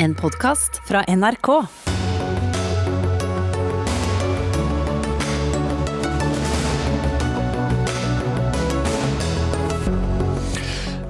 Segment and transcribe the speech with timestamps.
[0.00, 1.48] En podkast fra NRK.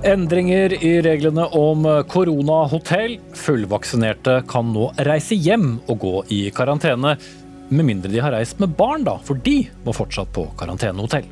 [0.03, 3.19] Endringer i reglene om koronahotell.
[3.37, 7.19] Fullvaksinerte kan nå reise hjem og gå i karantene.
[7.69, 11.29] Med mindre de har reist med barn, da, for de må fortsatt på karantenehotell.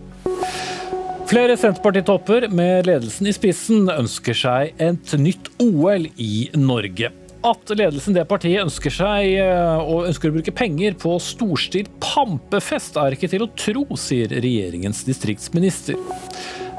[1.26, 7.16] Flere Senterparti-topper med ledelsen i spissen ønsker seg et nytt OL i Norge.
[7.46, 12.98] At ledelsen det partiet ønsker seg eh, og ønsker å bruke penger på storstilt pampefest,
[12.98, 16.00] er ikke til å tro, sier regjeringens distriktsminister.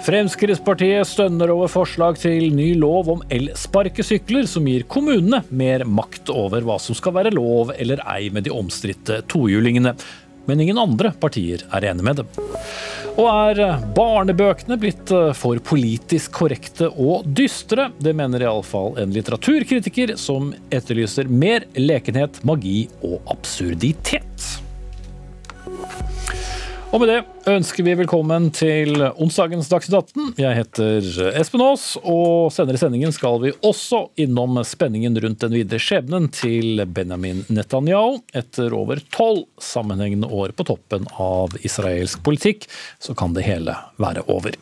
[0.04, 6.68] Fremskrittspartiet stønner over forslag til ny lov om elsparkesykler, som gir kommunene mer makt over
[6.68, 9.96] hva som skal være lov eller ei med de omstridte tohjulingene.
[10.48, 12.44] Men ingen andre partier er enig med dem.
[13.18, 17.88] Og er barnebøkene blitt for politisk korrekte og dystre?
[17.98, 24.52] Det mener iallfall en litteraturkritiker som etterlyser mer lekenhet, magi og absurditet.
[26.88, 30.30] Og med det ønsker vi velkommen til onsdagens Dagsnytt 18.
[30.40, 35.58] Jeg heter Espen Aas, og senere i sendingen skal vi også innom spenningen rundt den
[35.58, 38.22] videre skjebnen til Benjamin Netanyahu.
[38.32, 42.70] Etter over tolv sammenhengende år på toppen av israelsk politikk,
[43.04, 44.56] så kan det hele være over.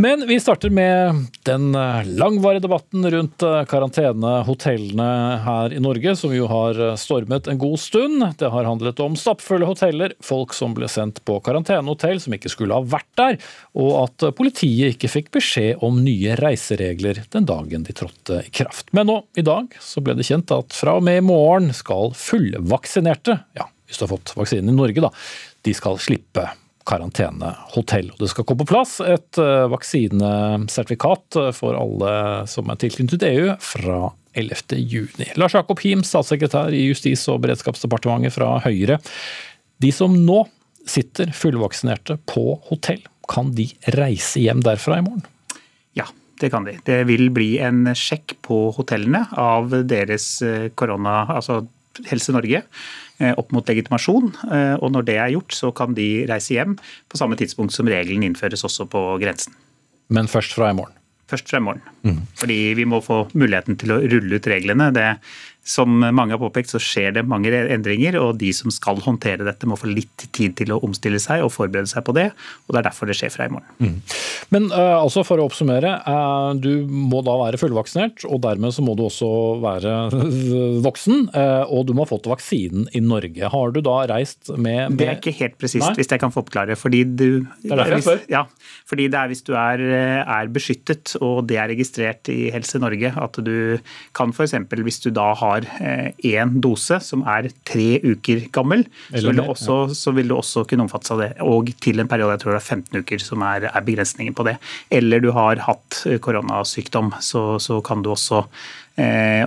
[0.00, 5.08] Men vi starter med den eh, langvarige debatten rundt eh, karantenehotellene
[5.44, 8.24] her i Norge, som jo har eh, stormet en god stund.
[8.40, 12.78] Det har handlet om stappfulle hoteller, folk som ble sendt på karantenehotell som ikke skulle
[12.78, 13.36] ha vært der,
[13.76, 18.88] og at politiet ikke fikk beskjed om nye reiseregler den dagen de trådte i kraft.
[18.96, 22.16] Men nå, i dag, så ble det kjent at fra og med i morgen skal
[22.16, 25.12] fullvaksinerte, ja, hvis du har fått vaksinen i Norge, da,
[25.68, 26.48] de skal slippe
[26.90, 28.10] karantenehotell.
[28.18, 32.14] Det skal komme på plass et eh, vaksinesertifikat for alle
[32.50, 34.78] som er tilknyttet EU fra 11.
[34.78, 35.28] juni.
[35.40, 39.00] Lars Jakob Him, statssekretær i Justis- og beredskapsdepartementet fra Høyre.
[39.82, 40.44] De som nå
[40.88, 45.24] sitter fullvaksinerte på hotell, kan de reise hjem derfra i morgen?
[45.98, 46.06] Ja,
[46.42, 46.76] det kan de.
[46.86, 51.62] Det vil bli en sjekk på hotellene av deres eh, korona, altså
[52.10, 52.64] Helse Norge
[53.20, 54.30] Eh, opp mot legitimasjon.
[54.48, 57.88] Eh, og når det er gjort, så kan de reise hjem på samme tidspunkt som
[57.90, 59.52] regelen innføres også på grensen.
[60.08, 60.96] Men først fra i morgen?
[61.28, 61.84] Først fra i morgen.
[62.02, 62.22] Mm.
[62.40, 64.88] Fordi vi må få muligheten til å rulle ut reglene.
[64.96, 65.04] Det
[65.66, 69.68] som mange har påpekt, så skjer det mange endringer, og de som skal håndtere dette,
[69.68, 72.30] må få litt tid til å omstille seg og forberede seg på det.
[72.66, 73.68] og Det er derfor det skjer fra i morgen.
[73.78, 73.98] Mm.
[74.56, 78.84] Men uh, altså for å oppsummere, uh, du må da være fullvaksinert, og dermed så
[78.86, 79.30] må du også
[79.62, 79.96] være
[80.88, 83.52] voksen, uh, og du må ha fått vaksinen i Norge.
[83.52, 84.98] Har du da reist med, med...
[85.02, 86.78] Det er ikke helt presist, hvis jeg kan få oppklare.
[86.80, 88.24] Fordi du, det er derfor jeg spør.
[88.32, 88.44] Ja,
[88.88, 89.84] fordi det er hvis du er,
[90.24, 93.54] er beskyttet, og det er registrert i Helse Norge, at du
[94.16, 94.56] kan f.eks.
[94.80, 99.42] hvis du da har har én eh, dose som er tre uker gammel, så vil,
[99.44, 101.30] også, så vil, du også kunne omfattes av det.
[101.44, 104.46] Og til en periode, jeg tror det er 15 uker som er, er begrensningen på
[104.48, 104.56] det.
[104.94, 108.44] Eller du har hatt eh, koronasykdom, så, så kan du også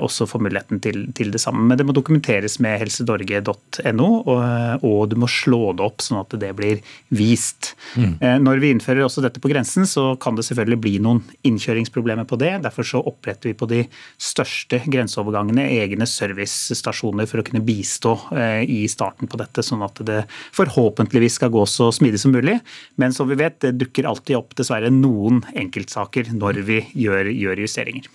[0.03, 1.65] også få muligheten til, til, det samme.
[1.67, 6.35] Men det må dokumenteres med helsedorge.no, og, og, du må slå det opp sånn at
[6.39, 6.81] det blir
[7.13, 7.73] vist.
[7.95, 8.15] Mm.
[8.19, 12.27] Eh, når vi innfører også dette på grensen, så kan det selvfølgelig bli noen innkjøringsproblemer
[12.29, 12.53] på det.
[12.65, 13.81] Derfor så oppretter vi på de
[14.21, 20.01] største grenseovergangene egne servicestasjoner for å kunne bistå eh, i starten på dette, sånn at
[20.07, 20.23] det
[20.55, 22.59] forhåpentligvis skal gå så smidig som mulig.
[23.01, 27.63] Men som vi vet, det dukker alltid opp dessverre noen enkeltsaker når vi gjør, gjør
[27.65, 28.09] justeringer.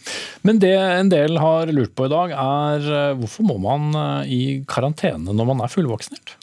[0.47, 3.89] Men det en del del har lurt på i dag, er eh, hvorfor må man
[3.95, 6.37] eh, i karantene når man er fullvaksinert?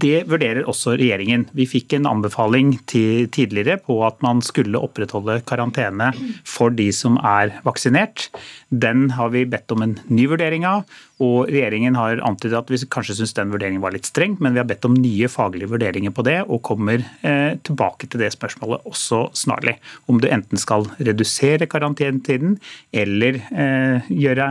[0.00, 1.48] Det vurderer også regjeringen.
[1.56, 6.12] Vi fikk en anbefaling tidligere på at man skulle opprettholde karantene
[6.48, 8.28] for de som er vaksinert.
[8.70, 10.86] Den har vi bedt om en ny vurdering av,
[11.20, 14.62] og regjeringen har antydet at vi kanskje syns den vurderingen var litt streng, men vi
[14.62, 18.86] har bedt om nye faglige vurderinger på det, og kommer eh, tilbake til det spørsmålet
[18.88, 19.76] også snarlig.
[20.08, 22.56] Om du enten skal redusere karantenetiden
[22.96, 24.48] eller eh, gjøre,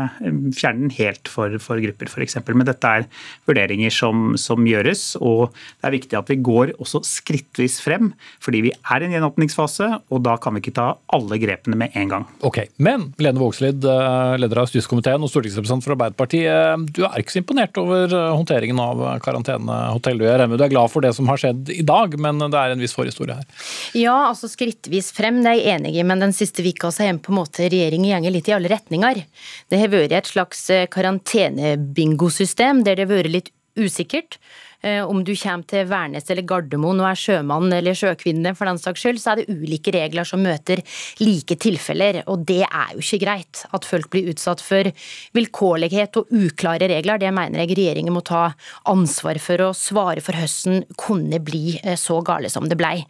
[0.56, 2.38] fjerne den helt for, for grupper, f.eks.
[2.54, 3.08] Men dette er
[3.50, 5.50] vurderinger som, som, gjøres, og
[5.80, 8.12] det er viktig at vi går også skrittvis frem,
[8.44, 11.98] fordi vi er i en gjenåpningsfase, og da kan vi ikke ta alle grepene med
[11.98, 12.30] en gang.
[12.46, 16.59] Ok, Men Lene Vågslid, eh, leder av justiskomiteen og stortingsrepresentant for Arbeiderpartiet Eh,
[16.96, 20.20] du er ikke så imponert over eh, håndteringen av karantenehotell.
[20.20, 22.74] du med du er glad for det som har skjedd i dag, men det er
[22.74, 23.68] en viss forhistorie her.
[23.98, 27.22] Ja, altså skrittvis frem, det er jeg enig i, men den siste vika så har
[27.24, 29.24] på en måte regjeringen gjenger litt i alle retninger.
[29.70, 34.40] Det har vært et slags eh, karantenebingosystem der det har vært litt usikkert.
[34.82, 38.80] Eh, om du kommer til Værnes eller Gardermoen og er sjømann eller sjøkvinne, for den
[38.80, 40.80] saks skyld, så er det ulike regler som møter
[41.20, 42.22] like tilfeller.
[42.32, 44.88] Og det er jo ikke greit at folk blir utsatt for
[45.36, 47.20] vilkårlighet og uklare regler.
[47.20, 48.46] Det mener jeg regjeringen må ta
[48.90, 53.02] ansvar for å svare for høsten kunne bli eh, så gale som det blei.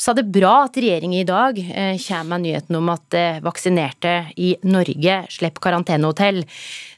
[0.00, 4.12] Så er det bra at regjeringen i dag eh, kommer med nyheten om at vaksinerte
[4.40, 6.44] i Norge slipper karantenehotell.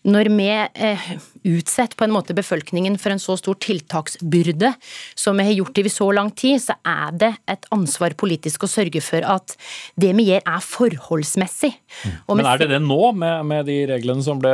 [0.03, 1.03] Når vi eh,
[1.47, 4.73] utsetter på en måte befolkningen for en så stor tiltaksbyrde
[5.15, 8.71] som vi har gjort over så lang tid, så er det et ansvar politisk å
[8.71, 9.55] sørge for at
[10.01, 11.71] det vi gjør er forholdsmessig.
[12.27, 14.53] Og Men er det det nå, med, med de reglene som ble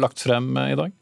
[0.00, 0.94] lagt frem i dag?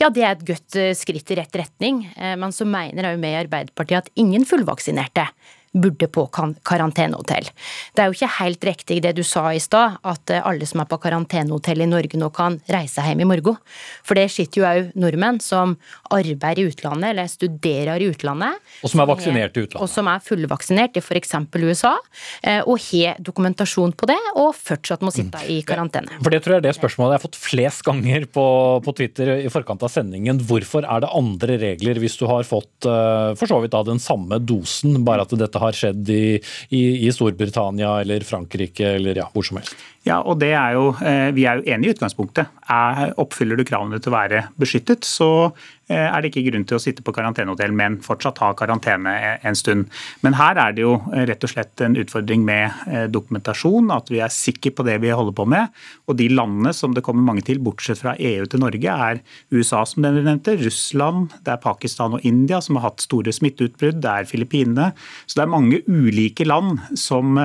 [0.00, 2.06] Ja, det er et godt eh, skritt i rett retning.
[2.16, 5.28] Eh, men så mener òg vi i Arbeiderpartiet at ingen fullvaksinerte
[5.72, 7.48] burde på karantenehotell.
[7.96, 10.82] Det er jo ikke helt riktig det du sa i stad, at eh, alle som
[10.82, 13.56] er på karantenehotell i Norge nå kan reise hjem i morgen.
[14.04, 15.76] For det sitter jo òg nordmenn som
[16.12, 18.60] arbeider i utlandet eller studerer i utlandet.
[18.84, 19.80] Og som er vaksinert i utlandet.
[19.80, 21.36] Og som er fullvaksinert i f.eks.
[21.62, 21.94] USA,
[22.42, 26.20] eh, og har dokumentasjon på det, og fortsatt må sitte i karantene.
[26.20, 28.46] For det tror jeg er det spørsmålet jeg har fått flest ganger på,
[28.84, 30.40] på Twitter i forkant av sendingen.
[30.48, 34.02] Hvorfor er det andre regler hvis du har fått eh, for så vidt da den
[34.02, 36.26] samme dosen, bare at dette har skjedd i,
[36.74, 39.76] i, i Storbritannia eller Frankrike eller ja, hvor som helst.
[40.02, 42.50] Ja, og det er jo, eh, Vi er jo enige i utgangspunktet.
[42.66, 45.52] Er, oppfyller du kravene til å være beskyttet, så
[45.92, 49.88] er det ikke grunn til å sitte på karantenehotell, men fortsatt ha karantene en stund.
[50.24, 54.20] Men her er det jo eh, rett og slett en utfordring med dokumentasjon, at vi
[54.24, 55.72] er sikre på det vi holder på med.
[56.10, 59.22] Og de landene som det kommer mange til, bortsett fra EU til Norge, er
[59.54, 64.00] USA, som dere nevnte, Russland, det er Pakistan og India som har hatt store smitteutbrudd,
[64.02, 64.90] det er Filippinene.
[65.26, 67.38] Så det er mange ulike land som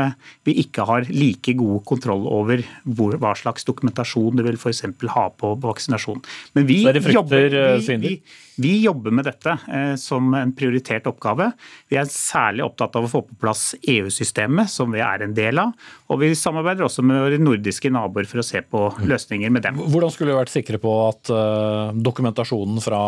[0.47, 4.83] vi ikke har like god kontroll over hvor, hva slags dokumentasjon du vil f.eks.
[5.13, 6.21] ha på vaksinasjon.
[6.57, 6.81] Men vi,
[7.13, 8.13] jobber, eh, vi, vi,
[8.57, 11.51] vi, jobber, med dette eh, som en prioritert oppgave.
[11.91, 15.61] Vi er særlig opptatt av å få på plass EU-systemet, som vi er en del
[15.61, 15.75] av.
[16.09, 19.05] Og vi samarbeider også med våre nordiske naboer for å se på mm.
[19.11, 19.77] løsninger med dem.
[19.85, 23.01] Hvordan skulle vi vært sikre på at uh, dokumentasjonen fra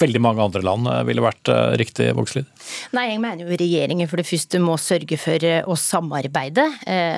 [0.00, 2.48] veldig mange andre land eh, ville vært eh, riktig, Vågslid?
[2.96, 6.66] Nei, jeg mener jo regjeringen for det første må sørge for eh, å samarbeide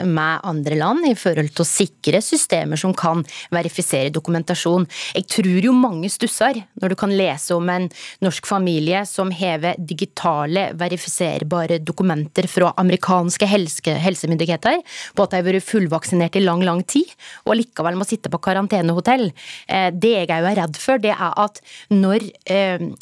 [0.07, 3.23] med andre land i forhold til å sikre systemer som kan
[3.55, 4.87] verifisere dokumentasjon.
[5.17, 7.89] Jeg tror jo mange stusser når du kan lese om en
[8.25, 14.81] norsk familie som hever digitale, verifiserbare dokumenter fra amerikanske helse helsemyndigheter
[15.17, 17.11] på at de har vært fullvaksinert i lang, lang tid,
[17.47, 19.29] og likevel må sitte på karantenehotell.
[19.67, 21.61] Det jeg òg er redd for, det er at
[21.93, 22.27] når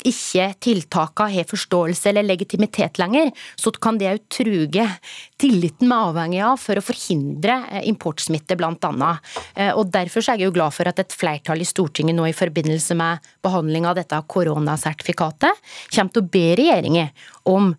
[0.06, 4.86] ikke tiltakene har forståelse eller legitimitet lenger, så kan det òg truge
[5.40, 8.72] tilliten vi er avhengig av for å forhindre eh, importsmitte, bl.a.
[8.74, 9.32] annet.
[9.76, 12.96] og Derfor er jeg jo glad for at et flertall i Stortinget nå i forbindelse
[12.98, 15.62] med behandling av dette koronasertifikatet
[15.94, 17.12] kommer til å be regjeringen
[17.48, 17.72] om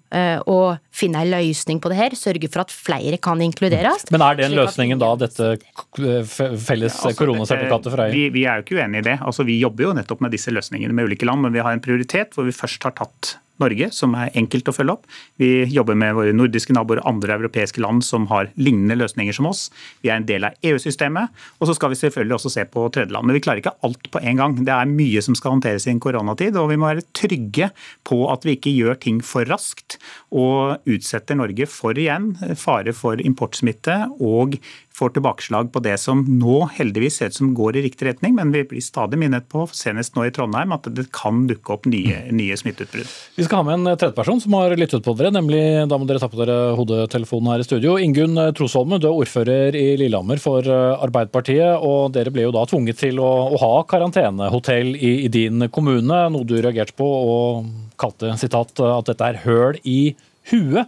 [0.51, 0.59] å
[0.95, 4.07] finne en løsning på det her, sørge for at flere kan inkluderes.
[4.13, 5.55] Men er den løsningen da dette
[5.95, 8.15] felles ja, altså, koronasertifikatet fra EU?
[8.15, 9.17] Vi, vi, er jo ikke uenig i det.
[9.21, 11.83] Altså, vi jobber jo nettopp med disse løsningene med ulike land, men vi har en
[11.83, 15.05] prioritet hvor vi først har tatt Norge, som er enkelt å følge opp.
[15.41, 19.49] Vi jobber med våre nordiske naboer og andre europeiske land som har lignende løsninger som
[19.49, 19.67] oss.
[20.03, 21.31] Vi er en del av EU-systemet.
[21.59, 23.27] Og så skal vi selvfølgelig også se på tredjeland.
[23.27, 24.57] Men vi klarer ikke alt på en gang.
[24.67, 27.71] Det er mye som skal håndteres i en koronatid, og vi må være trygge
[28.07, 29.99] på at vi ikke gjør ting for raskt
[30.35, 34.57] og utsetter Norge for igjen fare for importsmitte og
[34.95, 38.53] får tilbakeslag på det som nå heldigvis ser ut som går i riktig retning, men
[38.53, 42.21] vi blir stadig minnet på, senest nå i Trondheim, at det kan dukke opp nye,
[42.35, 43.09] nye smitteutbrudd.
[43.35, 46.21] Vi skal ha med en tredjeperson som har lyttet på dere, nemlig da må dere
[46.23, 47.97] ta på dere hodetelefonen her i studio.
[48.01, 52.63] Ingunn Trosholme, du er ordfører i Lillehammer for eh, Arbeiderpartiet, og dere ble jo da
[52.69, 57.67] tvunget til å, å ha karantenehotell i, i din kommune, noe du reagerte på og
[57.99, 60.15] kalte sitat, at dette er høl i
[60.51, 60.87] huet.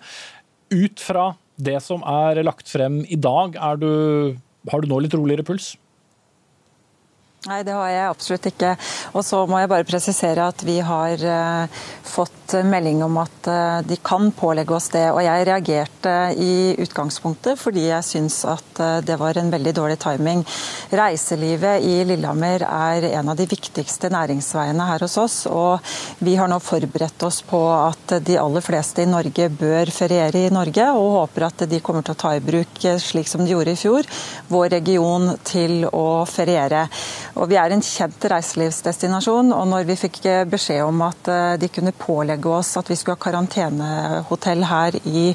[0.72, 4.38] Ut fra det som er lagt frem i dag, du,
[4.70, 5.76] har du nå litt roligere puls?
[7.46, 8.72] Nei, det har jeg absolutt ikke.
[9.14, 13.78] Og så må jeg bare presisere at vi har uh, fått melding om at uh,
[13.86, 15.04] de kan pålegge oss det.
[15.14, 20.00] Og jeg reagerte i utgangspunktet fordi jeg syns at uh, det var en veldig dårlig
[20.02, 20.42] timing.
[20.98, 25.38] Reiselivet i Lillehammer er en av de viktigste næringsveiene her hos oss.
[25.46, 25.94] Og
[26.26, 30.52] vi har nå forberedt oss på at de aller fleste i Norge bør feriere i
[30.58, 33.78] Norge, og håper at de kommer til å ta i bruk, slik som de gjorde
[33.78, 34.10] i fjor,
[34.50, 36.88] vår region til å feriere.
[37.38, 41.70] Og Vi er en kjent reiselivsdestinasjon, og når vi fikk beskjed om at eh, de
[41.74, 45.28] kunne pålegge oss at vi skulle ha karantenehotell her i,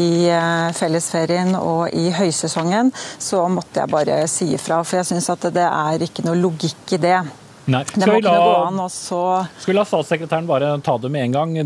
[0.00, 4.80] i eh, fellesferien og i høysesongen, så måtte jeg bare si ifra.
[4.84, 7.18] For jeg syns at det er ikke noe logikk i det.
[7.66, 7.82] Nei.
[7.88, 9.20] Skal vi, også
[9.58, 11.56] Skal vi la statssekretæren bare ta det med en gang?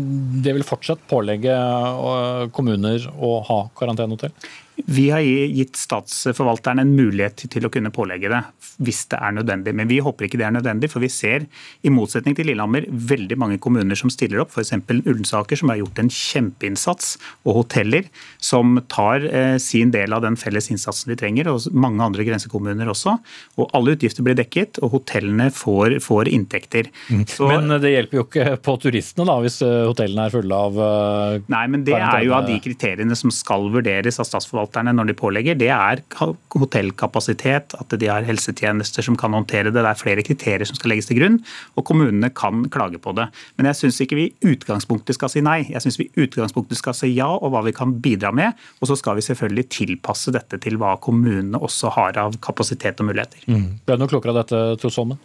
[0.41, 1.53] Det vil fortsatt pålegge
[2.57, 4.33] kommuner å ha karantenehotell?
[4.85, 8.41] Vi har gitt statsforvalteren en mulighet til å kunne pålegge det
[8.81, 9.73] hvis det er nødvendig.
[9.77, 11.45] Men vi håper ikke det er nødvendig, for vi ser
[11.85, 14.53] i motsetning til Lillehammer veldig mange kommuner som stiller opp.
[14.55, 14.73] F.eks.
[14.89, 17.13] Ullensaker, som har gjort en kjempeinnsats,
[17.45, 18.07] og hoteller
[18.41, 22.89] som tar eh, sin del av den felles innsatsen de trenger, og mange andre grensekommuner
[22.91, 23.17] også.
[23.61, 26.89] Og alle utgifter blir dekket, og hotellene får, får inntekter.
[27.11, 27.25] Mm.
[27.29, 30.79] Så, men det hjelper jo ikke på turistene da, hvis eh, hotellene er fulle av
[31.51, 35.11] Nei, men det er jo av de kriteriene som skal vurderes av statsforvalteren statsforvalterne når
[35.11, 36.01] de pålegger, det er
[36.55, 39.81] hotellkapasitet, at de har helsetjenester som kan håndtere det.
[39.81, 41.39] Det er flere kriterier som skal legges til grunn,
[41.75, 43.27] og kommunene kan klage på det.
[43.57, 45.65] Men jeg syns ikke vi i utgangspunktet skal si nei.
[45.69, 48.53] Jeg syns vi i utgangspunktet skal si ja, og hva vi kan bidra med.
[48.81, 53.11] Og så skal vi selvfølgelig tilpasse dette til hva kommunene også har av kapasitet og
[53.11, 53.43] muligheter.
[53.47, 53.81] Mm.
[53.85, 55.19] Ble du noe klokere av dette, Truls Holmen?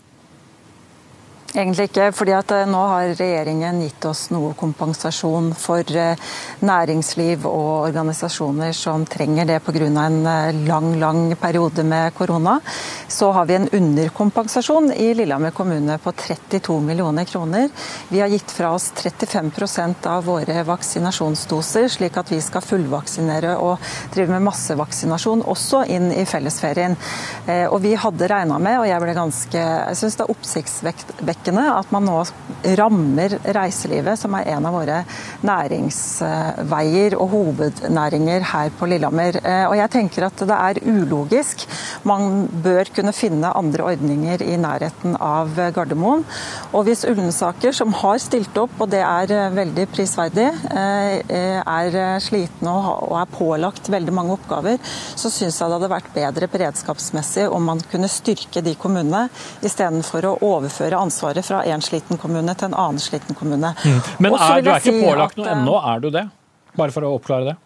[1.56, 6.18] Egentlig ikke, fordi at eh, nå har regjeringen gitt oss noe kompensasjon for eh,
[6.60, 9.86] næringsliv og organisasjoner som trenger det pga.
[9.88, 12.58] en eh, lang lang periode med korona.
[13.08, 17.70] Så har vi en underkompensasjon i Lillehammer kommune på 32 millioner kroner.
[18.08, 23.80] Vi har gitt fra oss 35% av våre vaksinasjonsdoser, slik at vi skal fullvaksinere og
[24.12, 26.96] drive med massevaksinasjon også inn i fellesferien.
[27.70, 31.64] Og vi hadde regna med, og jeg ble ganske Jeg syns det er oppsiktsvekkende urovekkende
[31.78, 32.24] at man nå
[32.76, 35.02] rammer reiselivet, som er en av våre
[35.46, 39.38] næringsveier og hovednæringer her på Lillehammer.
[39.42, 41.66] Eh, og jeg tenker at det er ulogisk.
[42.04, 46.24] Man bør kunne finne andre ordninger i nærheten av Gardermoen.
[46.72, 52.20] Og hvis Ullensaker, som har stilt opp, og det er eh, veldig prisverdig, eh, er
[52.20, 54.80] slitne og er pålagt veldig mange oppgaver,
[55.14, 59.26] så syns jeg det hadde vært bedre beredskapsmessig om man kunne styrke de kommunene,
[59.66, 63.74] istedenfor å overføre ansvaret ansvaret fra en sliten kommune til en annen sliten kommune.
[63.84, 64.00] Mm.
[64.18, 66.26] Men er, du er ikke pålagt noe ennå, er du det?
[66.76, 67.56] Bare for å oppklare det.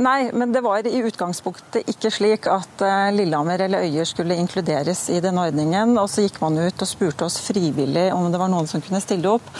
[0.00, 5.02] Nei, men det var i utgangspunktet ikke slik at eh, Lillehammer eller Øyer skulle inkluderes
[5.12, 5.92] i den ordningen.
[6.00, 9.02] Og så gikk man ut og spurte oss frivillig om det var noen som kunne
[9.04, 9.50] stille opp.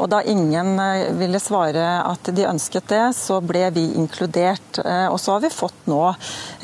[0.00, 4.80] Og da ingen eh, ville svare at de ønsket det, så ble vi inkludert.
[4.80, 6.00] Eh, og så har vi fått nå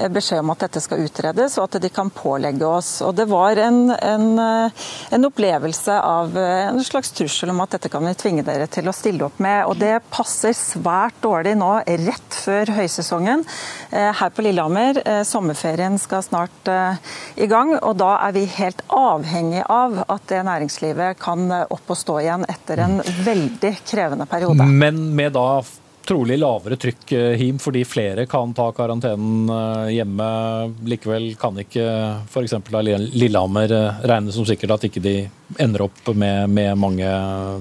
[0.09, 2.95] beskjed om at dette skal utredes, og at de kan pålegge oss.
[3.05, 8.07] Og det var en, en, en opplevelse av en slags trussel om at dette kan
[8.09, 9.67] vi tvinge dere til å stille opp med.
[9.69, 11.75] Og det passer svært dårlig nå,
[12.09, 13.45] rett før høysesongen sesongen
[13.91, 15.03] eh, her på Lillehammer.
[15.05, 16.95] Eh, sommerferien skal snart eh,
[17.37, 21.99] i gang, og da er vi helt avhengig av at det næringslivet kan opp og
[21.99, 24.67] stå igjen etter en veldig krevende periode.
[24.67, 25.63] Men med da
[26.09, 30.29] trolig lavere trykk, eh, Him, fordi flere kan ta karantenen eh, hjemme.
[30.88, 31.85] Likevel kan ikke
[32.25, 32.55] f.eks.
[32.73, 35.17] Lillehammer regnes regne som sikkert at ikke de
[35.61, 37.09] ender opp med, med mange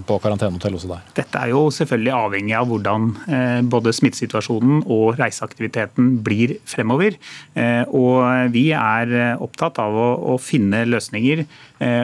[0.08, 1.04] på karantenehotell også der.
[1.22, 3.06] Dette er jo selvfølgelig avhengig av hvordan
[3.72, 7.16] både smittesituasjonen og reiseaktiviteten blir fremover.
[7.96, 11.46] Og vi er opptatt av å, å finne løsninger.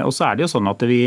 [0.08, 1.02] Og så er det jo sånn at vi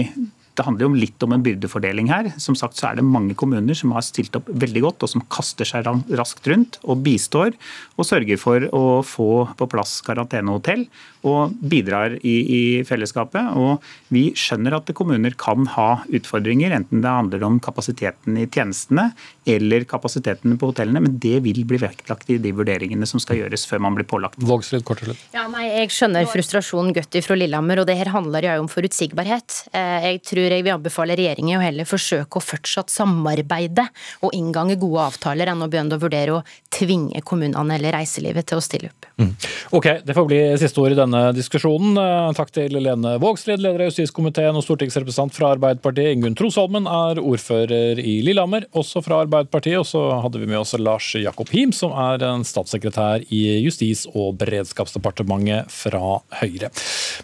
[0.57, 2.31] det handler jo litt om en byrdefordeling her.
[2.43, 5.25] Som sagt så er det mange kommuner som har stilt opp veldig godt, og som
[5.33, 5.87] kaster seg
[6.17, 7.55] raskt rundt og bistår
[7.97, 10.87] og sørger for å få på plass karantenehotell
[11.27, 13.53] og bidrar i, i fellesskapet.
[13.59, 13.85] Og
[14.15, 19.11] vi skjønner at kommuner kan ha utfordringer, enten det handler om kapasiteten i tjenestene
[19.47, 23.67] eller kapasiteten på hotellene, men det vil bli vektlagt i de vurderingene som skal gjøres
[23.71, 24.41] før man blir pålagt.
[24.43, 25.23] Vågslid, kort og slett.
[25.37, 29.61] Ja, nei, Jeg skjønner frustrasjonen godt fra Lillehammer, og det her handler jo om forutsigbarhet.
[29.71, 33.87] Eh, jeg tror jeg vil anbefale regjeringen å heller forsøke å fortsatt samarbeide
[34.27, 36.43] og inngange gode avtaler, enn å begynne å vurdere å
[36.75, 39.09] tvinge kommunene eller reiselivet til å stille opp.
[39.17, 39.33] Mm.
[39.79, 41.95] Ok, det får bli siste ord i denne diskusjonen.
[42.03, 46.17] Eh, takk til Lene Vågslid, leder av justiskomiteen og stortingsrepresentant fra Arbeiderpartiet.
[46.17, 49.36] Ingunn Trosholmen er ordfører i Lillehammer, også fra Arbeiderpartiet.
[49.45, 54.07] Og så hadde vi med oss Lars Jakob Him, som er en statssekretær i Justis-
[54.13, 56.71] og beredskapsdepartementet fra Høyre.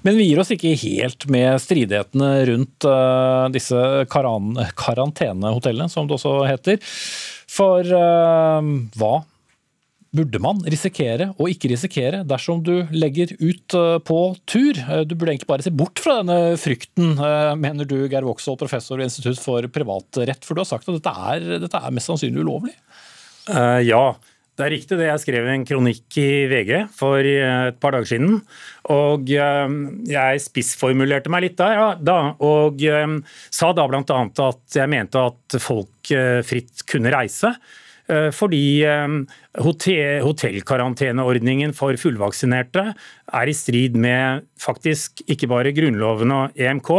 [0.02, 6.18] Men vi gir oss ikke helt med stridighetene rundt uh, disse karan karantenehotellene, som det
[6.18, 6.80] også heter.
[7.52, 9.14] For uh, hva
[10.12, 14.76] burde man risikere og ikke risikere dersom du legger ut eh, på tur?
[14.76, 18.60] Eh, du burde egentlig bare se bort fra denne frykten, eh, mener du Geir Vågsvold,
[18.60, 22.12] professor ved Institutt for privatrett, for du har sagt at dette er, dette er mest
[22.12, 22.76] sannsynlig ulovlig?
[23.48, 24.04] Uh, ja.
[24.52, 25.06] Det er riktig det.
[25.08, 28.34] Jeg skrev en kronikk i VG for et par dager siden.
[28.92, 32.84] Og jeg spissformulerte meg litt der, ja, da, og
[33.48, 34.18] sa da bl.a.
[34.28, 36.12] at jeg mente at folk
[36.44, 37.54] fritt kunne reise.
[38.36, 38.84] Fordi
[39.58, 46.90] hotellkaranteneordningen for fullvaksinerte er i strid med faktisk ikke bare Grunnloven og EMK,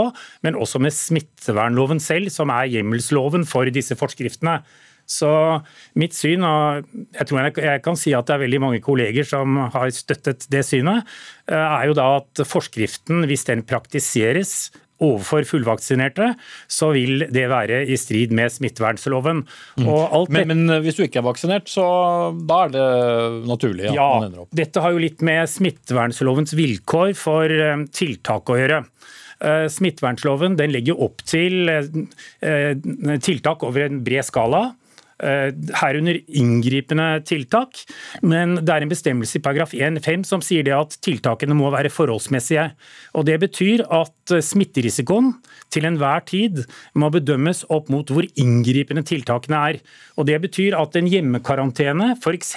[0.44, 4.62] men også med smittevernloven selv, som er hjemmelsloven for disse forskriftene.
[5.04, 5.30] Så
[6.00, 9.58] mitt syn, og jeg tror jeg kan si at det er veldig mange kolleger som
[9.74, 11.04] har støttet det synet,
[11.52, 14.72] er jo da at forskriften, hvis den praktiseres
[15.04, 16.34] overfor fullvaksinerte,
[16.72, 19.44] så vil det være i strid med smittevernloven.
[19.80, 19.92] Mm.
[20.34, 21.86] Men, men, hvis du ikke er vaksinert, så
[22.48, 22.88] da er det
[23.50, 24.10] naturlig at ja,
[24.46, 24.50] opp?
[24.56, 28.84] Dette har jo litt med smittevernlovens vilkår for eh, tiltak å gjøre.
[29.44, 32.72] Eh, smittevernloven legger opp til eh,
[33.24, 34.70] tiltak over en bred skala.
[35.24, 37.80] Eh, herunder inngripende tiltak.
[38.22, 41.92] Men det er en bestemmelse i paragraf 1-5 som sier det at tiltakene må være
[41.94, 42.72] forholdsmessige.
[43.16, 45.32] Og Det betyr at smitterisikoen
[45.72, 46.66] til enhver tid
[47.00, 49.80] må bedømmes opp mot hvor inngripende tiltakene er.
[50.18, 52.54] Og Det betyr at en hjemmekarantene f.eks.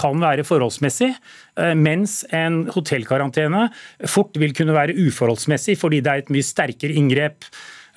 [0.00, 1.14] Kan være forholdsmessig,
[1.56, 3.70] eh, mens en hotellkarantene
[4.06, 7.48] fort vil kunne være uforholdsmessig fordi det er et mye sterkere inngrep.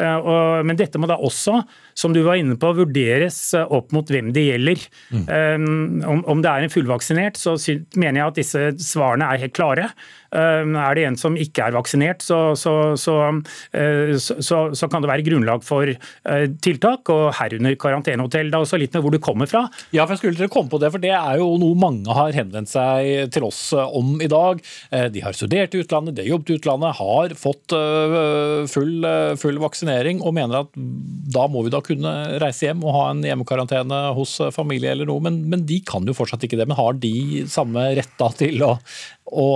[0.01, 1.61] Eh, men dette må da også,
[1.97, 4.83] som du var inne på, vurderes eh, opp mot hvem det gjelder.
[5.13, 6.25] Mm.
[6.29, 7.55] Om det er en fullvaksinert, så
[7.99, 9.89] mener jeg at disse svarene er helt klare.
[10.33, 15.61] Er det en som ikke er vaksinert, så, så, så, så kan det være grunnlag
[15.65, 15.91] for
[16.65, 18.49] tiltak, og herunder karantenehotell.
[18.49, 19.67] Det er også litt med hvor du kommer fra.
[19.93, 22.17] Ja, for jeg skulle til å komme på det, for det er jo noe mange
[22.17, 24.63] har henvendt seg til oss om i dag.
[25.13, 27.77] De har studert i utlandet, de har jobbet i utlandet, har fått
[28.73, 29.09] full,
[29.43, 30.73] full vaksinering og mener at
[31.33, 35.23] da må vi da kunne reise hjem og ha en hjemmekarantene hos familie eller noe,
[35.23, 36.67] men, men de kan jo fortsatt ikke det.
[36.69, 38.73] Men har de samme rett da til å,
[39.29, 39.47] å,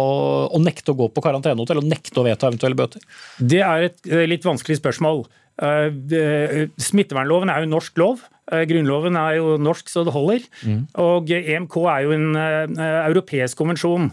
[0.52, 3.04] å nekte å gå på karantenehotell og nekte å vedta eventuelle bøter?
[3.40, 5.26] Det er et litt vanskelig spørsmål.
[5.58, 8.26] Eh, smittevernloven er jo norsk lov.
[8.52, 10.44] Eh, Grunnloven er jo norsk så det holder.
[10.64, 10.82] Mm.
[11.04, 14.12] Og EMK er jo en eh, europeisk konvensjon.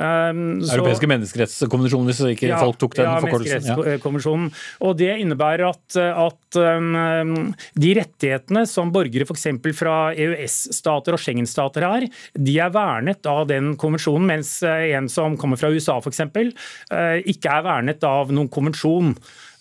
[0.00, 4.46] Um, Europeiske menneskerettskonvensjon, hvis ikke ja, folk tok den ja, menneskerettskonvensjonen.
[4.48, 4.60] Ja.
[4.88, 7.50] Og Det innebærer at, at um,
[7.84, 9.46] de rettighetene som borgere f.eks.
[9.76, 15.60] fra EØS-stater og Schengen-stater har, de er vernet av den konvensjonen, mens en som kommer
[15.60, 19.14] fra USA f.eks., uh, ikke er vernet av noen konvensjon.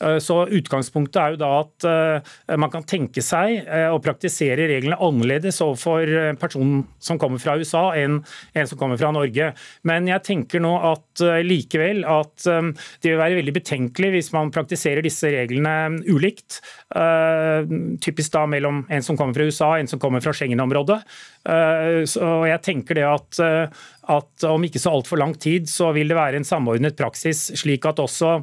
[0.03, 4.69] Eh, så Utgangspunktet er jo da at eh, man kan tenke seg eh, å praktisere
[4.71, 8.19] reglene annerledes overfor personen som kommer fra USA enn
[8.57, 9.51] en som kommer fra Norge.
[9.87, 15.03] Men jeg tenker nå at likevel at det vil være veldig betenkelig hvis man praktiserer
[15.05, 16.59] disse reglene ulikt.
[18.03, 20.99] Typisk da mellom en som kommer fra USA og en som kommer fra Schengen-området.
[21.43, 23.39] Så jeg tenker det at
[24.09, 27.85] at om ikke så altfor lang tid så vil det være en samordnet praksis, slik
[27.89, 28.39] at også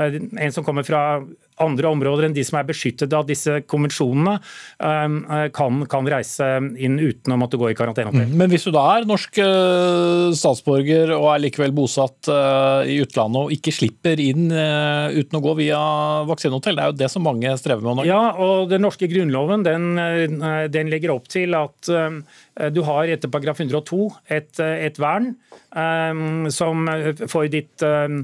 [0.00, 1.20] eh, en som kommer fra
[1.62, 4.36] andre områder enn de som er beskyttet av disse konvensjonene,
[4.80, 6.48] um, eh, kan, kan reise
[6.80, 8.12] inn uten å måtte gå i karantene.
[8.14, 8.34] Mm.
[8.40, 13.52] Men hvis du da er norsk eh, statsborger og er likevel bosatt i utlandet og
[13.54, 15.80] ikke slipper inn uten å gå via
[16.28, 18.06] vaksinehotell, det er jo det som mange strever med nå.
[18.08, 19.92] Ja, og den norske grunnloven den,
[20.72, 24.00] den legger opp til at du har etter paragraf 102
[24.36, 25.32] et, et vern
[25.74, 26.88] um, som
[27.30, 28.22] for ditt um,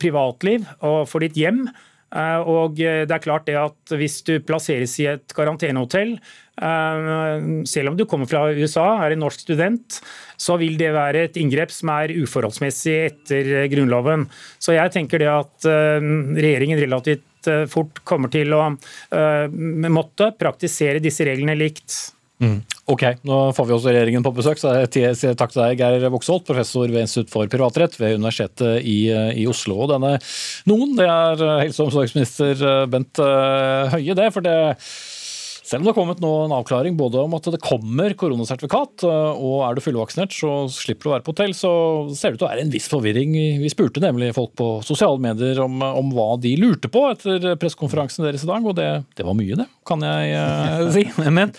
[0.00, 1.66] privatliv og for ditt hjem.
[2.08, 7.48] Eh, og eh, det er klart det at Hvis du plasseres i et karantenehotell, eh,
[7.68, 10.00] selv om du kommer fra USA, er en norsk student,
[10.40, 14.28] så vil det være et inngrep som er uforholdsmessig etter Grunnloven.
[14.58, 18.62] Så jeg tenker det at regjeringen relativt fort kommer til å
[19.90, 21.96] måtte praktisere disse reglene likt.
[22.38, 22.60] Mm.
[22.88, 26.06] Ok, nå får vi også regjeringen på besøk, så jeg sier takk til deg, Geir
[26.14, 29.10] Voksholt, professor ved Institutt for privatrett ved Universitetet i,
[29.42, 29.82] i Oslo.
[29.84, 30.14] Og denne
[30.70, 34.30] noen, det er helse- og omsorgsminister Bent eh, Høie, det.
[34.34, 34.56] For det
[35.68, 39.42] selv om det har kommet nå en avklaring både om at det kommer koronasertifikat, eh,
[39.42, 41.72] og er du fullvaksinert så slipper du å være på hotell, så
[42.16, 43.34] ser det ut til å være en viss forvirring.
[43.60, 48.24] Vi spurte nemlig folk på sosiale medier om, om hva de lurte på etter pressekonferansen
[48.24, 51.04] deres i dag, og det, det var mye, det, kan jeg si.
[51.40, 51.52] Men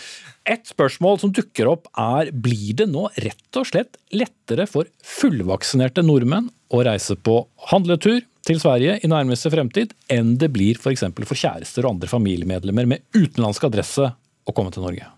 [0.50, 6.04] et spørsmål som dukker opp er blir det nå rett og slett lettere for fullvaksinerte
[6.06, 11.06] nordmenn å reise på handletur til Sverige i nærmeste fremtid enn det blir f.eks.
[11.06, 15.10] For, for kjærester og andre familiemedlemmer med utenlandsk adresse å komme til Norge?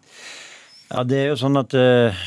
[0.91, 2.23] Ja, det er jo sånn at eh,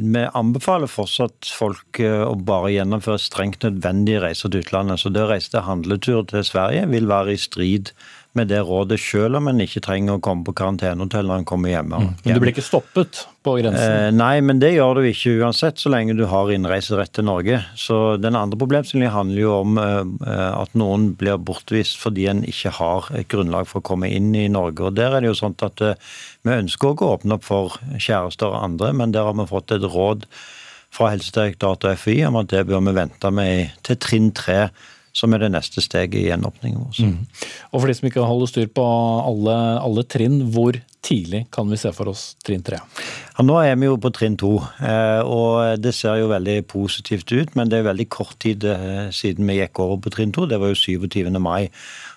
[0.00, 5.02] Vi anbefaler fortsatt folk eh, å bare gjennomføre strengt nødvendige reiser til utlandet.
[5.02, 7.92] Så det å reise til handletur til Sverige vil være i strid
[8.34, 11.70] med det rådet, selv om en ikke trenger å komme på karantenehotell når en kommer
[11.70, 12.00] hjemme.
[12.02, 12.08] Mm.
[12.24, 13.92] Men du blir ikke stoppet på grensen?
[13.94, 17.60] Eh, nei, men det gjør du ikke uansett, så lenge du har innreiserett til Norge.
[17.78, 22.74] Så Den andre problemstillingen handler jo om eh, at noen blir bortvist fordi en ikke
[22.80, 24.88] har et grunnlag for å komme inn i Norge.
[24.88, 26.00] Og Der er det jo sånn at eh,
[26.42, 29.86] vi ønsker å åpne opp for kjærester og andre, men der har vi fått et
[29.86, 30.26] råd
[30.94, 34.68] fra Helsedirektoratet og FI om at det bør vi vente med til trinn tre
[35.14, 36.98] som er det neste steget i gjenåpningen vår.
[37.06, 37.44] Mm.
[37.70, 41.78] Og for de som ikke holder styr på alle, alle, trinn, hvor tidlig kan vi
[41.78, 42.80] se for oss trinn tre?
[43.36, 47.30] Ja, nå er vi jo på trinn to, eh, og det ser jo veldig positivt
[47.30, 47.54] ut.
[47.54, 50.58] Men det er veldig kort tid eh, siden vi gikk over på trinn to, det
[50.62, 51.30] var jo 27.
[51.38, 51.70] mai.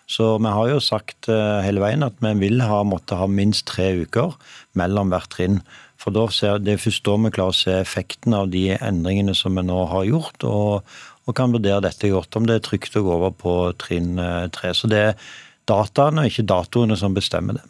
[0.08, 3.68] Så vi har jo sagt eh, hele veien at vi vil ha, måtte ha minst
[3.70, 4.38] tre uker
[4.80, 5.62] mellom hvert trinn.
[5.98, 9.34] For da ser, Det er først da vi klarer å se effekten av de endringene
[9.36, 10.44] som vi nå har gjort.
[10.44, 10.84] og
[11.28, 14.46] og kan vurdere dette godt, om det er trygt å gå over på trinn eh,
[14.54, 14.74] tre.
[14.76, 15.34] Så det er
[15.68, 17.66] dataene og ikke datoene som bestemmer det.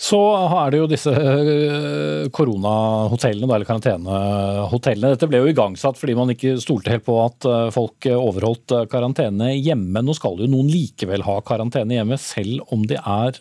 [0.00, 5.12] Så er det jo disse eh, koronahotellene, eller karantenehotellene.
[5.12, 9.52] Dette ble jo igangsatt fordi man ikke stolte helt på at eh, folk overholdt karantene
[9.58, 10.02] hjemme.
[10.02, 13.38] Nå skal jo noen likevel ha karantene hjemme, selv om de er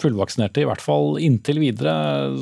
[0.00, 0.62] fullvaksinerte.
[0.62, 1.98] I hvert fall inntil videre.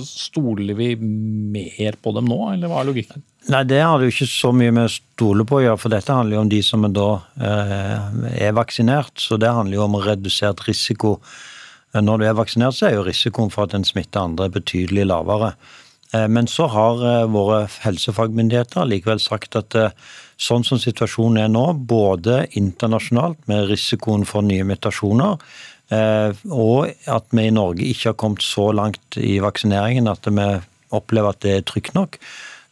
[0.06, 3.26] Stoler vi mer på dem nå, eller hva er logikken?
[3.50, 5.90] Nei, Det har det jo ikke så mye med å stole på å gjøre, for
[5.90, 7.08] dette handler jo om de som er, da,
[7.42, 9.18] eh, er vaksinert.
[9.18, 11.18] Så det handler jo om redusert risiko.
[11.92, 15.54] Når du er vaksinert, så er jo risikoen for at en smitter andre betydelig lavere.
[16.14, 19.74] Eh, men så har eh, våre helsefagmyndigheter likevel sagt at
[20.38, 25.38] sånn som situasjonen er nå, både internasjonalt med risikoen for nye mutasjoner,
[25.92, 30.46] og at vi i Norge ikke har kommet så langt i vaksineringen at vi
[30.90, 32.16] opplever at det er trygt nok,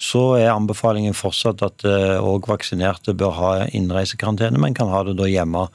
[0.00, 5.18] så er anbefalingen fortsatt at òg eh, vaksinerte bør ha innreisekarantene, men kan ha det
[5.18, 5.66] da hjemme.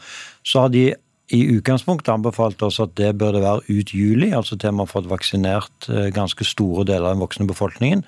[0.45, 0.87] Så har de
[1.33, 4.89] i utgangspunktet anbefalt oss at det bør det være ut juli, altså til vi har
[4.89, 8.01] fått vaksinert eh, ganske store deler av den voksne befolkningen.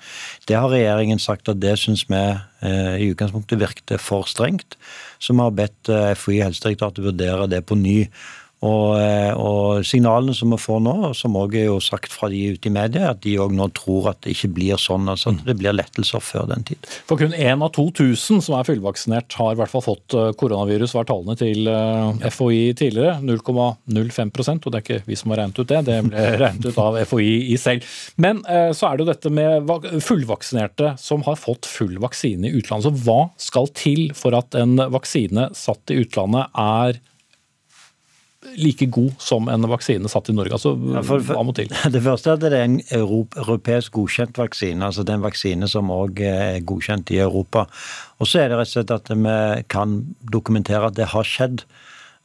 [0.50, 4.78] Det har regjeringen sagt at det syns vi eh, i utgangspunktet virket for strengt.
[5.22, 8.04] Så vi har bedt FHI Helsedirektoratet vurdere det på ny.
[8.66, 12.40] Og, eh, og, signalene som vi får nå, som òg er jo sagt fra de
[12.56, 15.06] ute i media, at de òg nå tror at det ikke blir sånn.
[15.10, 16.88] altså at Det blir lettelser før den tid.
[17.06, 20.96] For kun én av 2000 som er fullvaksinert har i hvert fall fått eh, koronavirus,
[20.98, 23.20] var tallene til eh, FHI tidligere.
[23.22, 26.80] 0,05% og det er ikke vi som har regnet ut det, det ble regnet ut
[26.82, 27.86] av FHI i selv.
[28.18, 28.40] Men
[28.74, 29.70] så er det jo dette med
[30.04, 32.88] fullvaksinerte som har fått full vaksine i utlandet.
[32.88, 36.98] Så hva skal til for at en vaksine satt i utlandet er
[38.56, 40.54] like god som en vaksine satt i Norge?
[40.54, 41.70] Altså, ja, for, for, må til?
[41.94, 44.84] Det første er at det er en europeisk godkjent vaksine.
[44.84, 47.66] altså Det er en vaksine som òg er godkjent i Europa.
[48.18, 49.38] Og så er det rett og slett at vi
[49.70, 50.00] kan
[50.32, 51.64] dokumentere at det har skjedd.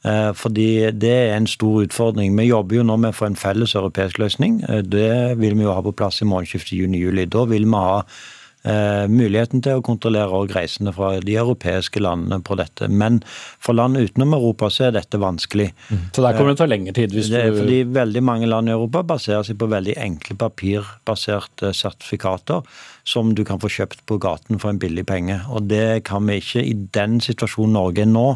[0.04, 2.36] Eh, fordi det er en stor utfordring.
[2.36, 4.60] Vi jobber jo nå med å få en felles europeisk løsning.
[4.68, 7.24] Eh, det vil vi jo ha på plass i månedsskiftet juni-juli.
[7.32, 8.02] Da vil vi ha
[8.64, 12.88] eh, muligheten til å kontrollere reisende fra de europeiske landene på dette.
[12.88, 13.20] Men
[13.62, 15.70] for land utenom Europa så er dette vanskelig.
[15.90, 16.02] Mm.
[16.16, 17.14] Så der kommer det til å ta lengre tid?
[17.16, 21.74] Hvis det er fordi veldig mange land i Europa baserer seg på veldig enkle papirbaserte
[21.76, 22.64] sertifikater
[23.04, 25.42] som du kan få kjøpt på gaten for en billig penge.
[25.52, 28.28] Og det kan vi ikke i den situasjonen Norge er nå.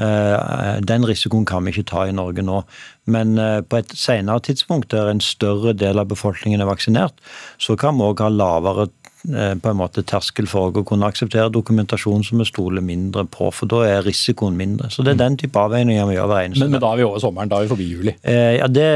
[0.00, 2.62] Eh, den risikoen kan vi ikke ta i Norge nå.
[3.10, 7.20] Men eh, på et senere tidspunkt der en større del av befolkningen er vaksinert,
[7.60, 11.50] så kan vi òg ha lavere Eh, på en måte terskel for å kunne akseptere
[11.52, 14.88] dokumentasjon som vi stoler mindre på, for da er risikoen mindre.
[14.92, 17.06] Så det er den type avveininger vi gjør hver eneste men, men da er vi
[17.06, 18.14] over sommeren, da er vi forbi juli?
[18.22, 18.86] Eh, ja, Det,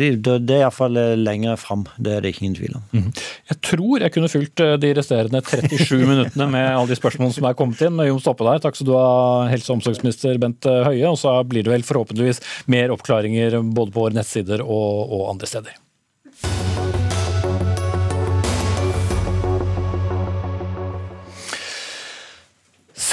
[0.00, 2.86] det, det er iallfall eh, lenger fram, det er det ikke ingen tvil om.
[2.94, 3.22] Mm.
[3.52, 7.58] Jeg tror jeg kunne eh, de resterende 37 minuttene med alle de spørsmålene som er
[7.58, 8.02] kommet inn.
[8.08, 8.62] Jon stoppe der.
[8.64, 9.06] Takk skal du ha,
[9.52, 11.06] helse- og omsorgsminister Bent Høie.
[11.10, 12.42] Og så blir det vel forhåpentligvis
[12.72, 15.83] mer oppklaringer både på våre nettsider og, og andre steder.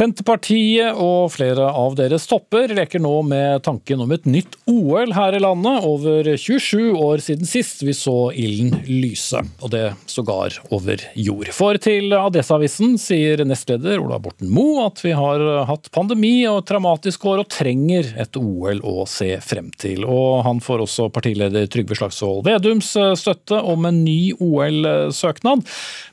[0.01, 5.35] Senterpartiet og flere av deres topper leker nå med tanken om et nytt OL her
[5.37, 11.03] i landet, over 27 år siden sist vi så ilden lyse, og det sågar over
[11.13, 11.51] jord.
[11.53, 17.27] For til Adresseavisen sier nestleder Ola Borten Moe at vi har hatt pandemi og traumatisk
[17.29, 20.07] år og trenger et OL å se frem til.
[20.09, 22.89] Og han får også partileder Trygve Slagsvold Vedums
[23.21, 25.61] støtte om en ny OL-søknad,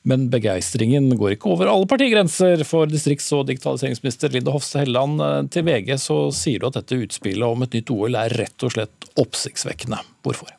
[0.05, 5.21] men begeistringen går ikke over alle partigrenser for distrikts- og digitalisering digitaliseringsminister Linda Hofstad Helleland,
[5.21, 8.63] eh, til VG så sier du at dette utspillet om et nytt OL er rett
[8.67, 10.01] og slett oppsiktsvekkende.
[10.23, 10.51] Hvorfor?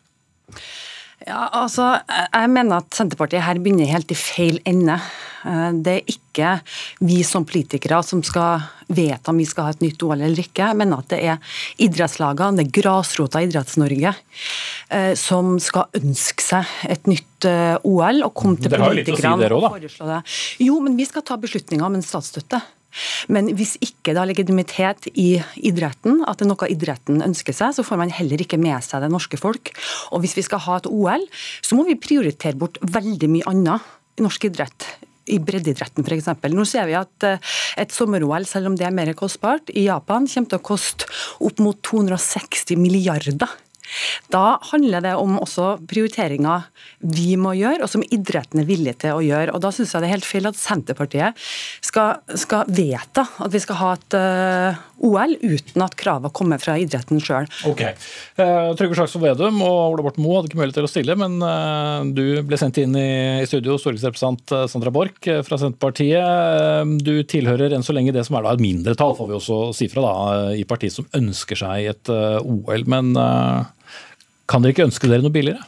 [1.28, 4.96] Ja, altså, Jeg mener at Senterpartiet her begynner helt i feil ende.
[5.46, 6.62] Eh, det er ikke
[7.02, 10.64] vi som politikere som skal vedta om vi skal ha et nytt OL eller ikke.
[10.72, 11.38] Jeg mener at det er
[11.78, 14.16] idrettslagene, det er grasrota i Idretts-Norge,
[14.90, 17.26] eh, som skal ønske seg et nytt
[17.84, 20.24] OL og komme til politikerne og foreslå det.
[20.66, 22.64] Jo, men vi skal ta beslutninger om en statsstøtte.
[23.32, 25.32] Men hvis ikke det har legitimitet i
[25.70, 29.04] idretten, at det er noe idretten ønsker seg, så får man heller ikke med seg
[29.04, 29.74] det norske folk.
[30.14, 31.28] Og hvis vi skal ha et OL,
[31.62, 34.90] så må vi prioritere bort veldig mye annet i norsk idrett
[35.30, 36.30] i breddeidretten f.eks.
[36.56, 40.28] Nå ser vi at eh, et sommer-OL, selv om det er mer kostbart, i Japan
[40.30, 41.10] kommer til å koste
[41.46, 43.58] opp mot 260 milliarder.
[44.34, 46.68] Da handler det om også prioriteringer
[47.00, 49.54] vi må gjøre, og som idretten er villig til å gjøre.
[49.56, 51.40] Og Da syns jeg det er helt feil at Senterpartiet
[51.86, 54.20] skal, skal vedta at vi skal ha et uh,
[54.70, 57.48] eh, OL uten at kravene kommer fra idretten sjøl.
[57.70, 57.96] Okay.
[58.38, 61.40] Uh, Trygve Slagsvold Vedum og Ola Borten Moe hadde ikke mulighet til å stille, men
[61.44, 63.10] uh, du ble sendt inn i,
[63.42, 67.00] i studio, stortingsrepresentant Sandra Borch fra Senterpartiet.
[67.06, 69.90] Du tilhører enn så lenge det som er da et mindretall, får vi også si
[69.92, 72.86] fra, da, i partiet som ønsker seg et OL.
[72.90, 73.14] Men
[74.50, 75.62] kan dere ikke ønske dere noe billigere?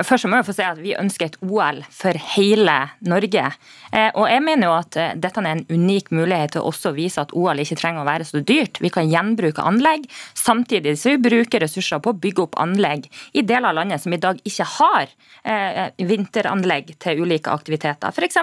[0.00, 3.44] Først må jeg få si at Vi ønsker et OL for hele Norge.
[3.92, 6.94] Eh, og jeg mener jo at eh, Dette er en unik mulighet til å også
[6.96, 8.80] vise at OL ikke trenger å være så dyrt.
[8.82, 10.06] Vi kan gjenbruke anlegg,
[10.38, 14.14] samtidig som vi bruker ressurser på å bygge opp anlegg i deler av landet som
[14.14, 15.12] i dag ikke har
[15.44, 18.12] eh, vinteranlegg til ulike aktiviteter.
[18.12, 18.40] F.eks.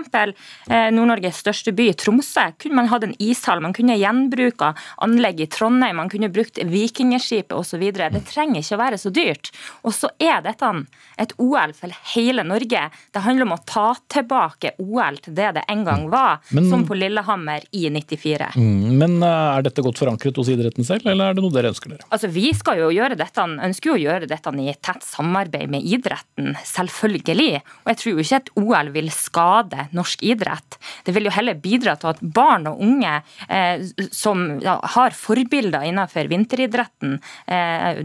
[0.69, 3.61] Nord-Norges største by, Tromsø, kunne man hatt en ishall.
[3.63, 4.73] Man kunne gjenbruke
[5.05, 7.83] anlegg i Trondheim, man kunne brukt Vikingskipet osv.
[7.97, 9.51] Det trenger ikke å være så dyrt.
[9.83, 10.69] Og så er dette
[11.19, 12.81] et OL for hele Norge.
[13.13, 16.85] Det handler om å ta tilbake OL til det det en gang var, men, som
[16.87, 18.51] på Lillehammer i 94.
[18.59, 21.71] Mm, men eh, er dette godt forankret hos idretten selv, eller er det noe dere
[21.73, 22.07] ønsker dere?
[22.09, 25.85] Altså, Vi skal jo gjøre dette, ønsker jo å gjøre dette i tett samarbeid med
[25.85, 27.61] idretten, selvfølgelig.
[27.83, 30.79] Og jeg tror jo ikke at OL vil skade norsk idrett.
[31.05, 33.15] Det vil jo heller bidra til at barn og unge
[33.47, 38.03] eh, som ja, har forbilder innenfor vinteridretten, eh,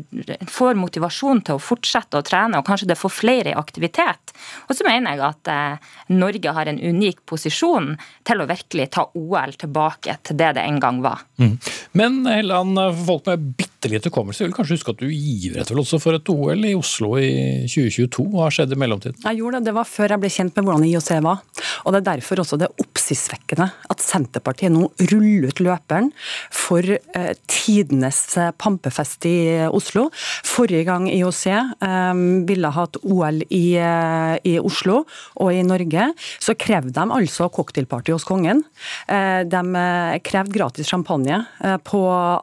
[0.51, 4.35] får motivasjon til å fortsette å trene, og kanskje det får flere i aktivitet.
[4.69, 7.95] Og så mener jeg at eh, Norge har en unik posisjon
[8.27, 11.25] til å virkelig ta OL tilbake til det det en gang var.
[11.41, 11.57] Mm.
[11.93, 16.01] Men Helland, folk med bitte lite hukommelse vil kanskje huske at du ivret vel også
[16.03, 18.27] for et OL i Oslo i 2022.
[18.35, 19.21] Hva skjedde i mellomtiden?
[19.25, 19.69] Jeg gjorde det.
[19.69, 21.43] Det var før jeg ble kjent med hvordan IOC var.
[21.85, 26.11] Og Det er derfor også det oppsiktsvekkende at Senterpartiet nå ruller ut løperen
[26.55, 28.23] for eh, tidenes
[28.61, 29.37] pampefest i
[29.69, 30.09] Oslo.
[30.47, 35.03] Forrige gang IOC eh, ville hatt OL i, eh, i, Oslo
[35.41, 36.09] og i Norge,
[36.43, 38.65] så krevde de altså cocktailparty hos kongen.
[39.09, 41.41] Eh, de eh, krevde gratis champagne
[41.87, 42.01] på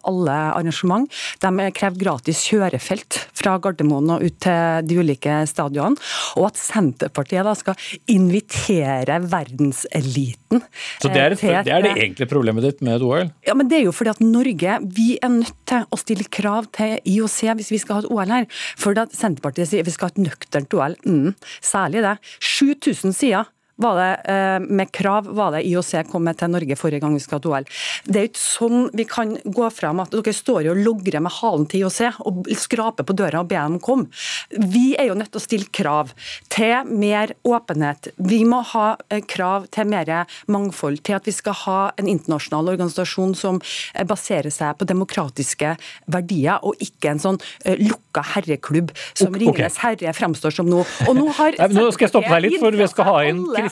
[0.08, 1.08] alle arrangement.
[1.42, 6.00] De krevde gratis kjørefelt fra Gardermoen og ut til de ulike stadionene.
[6.40, 7.78] Og at Senterpartiet da skal
[8.12, 10.62] invitere verdenseliten
[11.02, 13.32] Så det er, et, det, er det egentlige problemet ditt med OL?
[13.48, 16.70] Ja, men det er jo fordi at Norge vi er nødt til å stille krav
[16.76, 18.48] til IOC hvis vi skal ha et OL her.
[18.80, 20.96] For at Senterpartiet sier vi skal ha et nøkternt OL.
[21.06, 22.18] Mm, særlig det.
[22.42, 23.44] 7000 sider
[23.82, 27.24] var det, eh, med krav var det IOC kom med til Norge forrige gang vi
[27.24, 27.68] skal ha OL.
[28.06, 31.34] Det er jo ikke sånn vi kan gå fram at dere står og logrer med
[31.40, 34.10] halen til IOC og skraper på døra og ber dem komme.
[34.52, 36.14] Vi er jo nødt til å stille krav
[36.50, 38.12] til mer åpenhet.
[38.18, 40.12] Vi må ha eh, krav til mer
[40.52, 43.62] mangfold, til at vi skal ha en internasjonal organisasjon som
[43.94, 45.76] eh, baserer seg på demokratiske
[46.12, 47.40] verdier, og ikke en sånn
[47.82, 49.46] lukka herreklubb som okay.
[49.46, 50.84] Ringenes herre fremstår som nå.
[51.08, 53.42] Og nå har Nei, nå skal jeg stoppe deg litt, for vi skal ha inn
[53.52, 53.71] Kristin,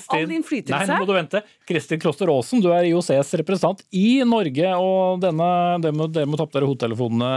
[0.75, 1.41] Nei, nå må du vente.
[1.69, 4.73] Kristin Kloster Aasen, du er IOCs representant i Norge.
[4.75, 5.51] og denne,
[5.83, 7.31] Dere må, dere må ta opp dere hodetelefonene,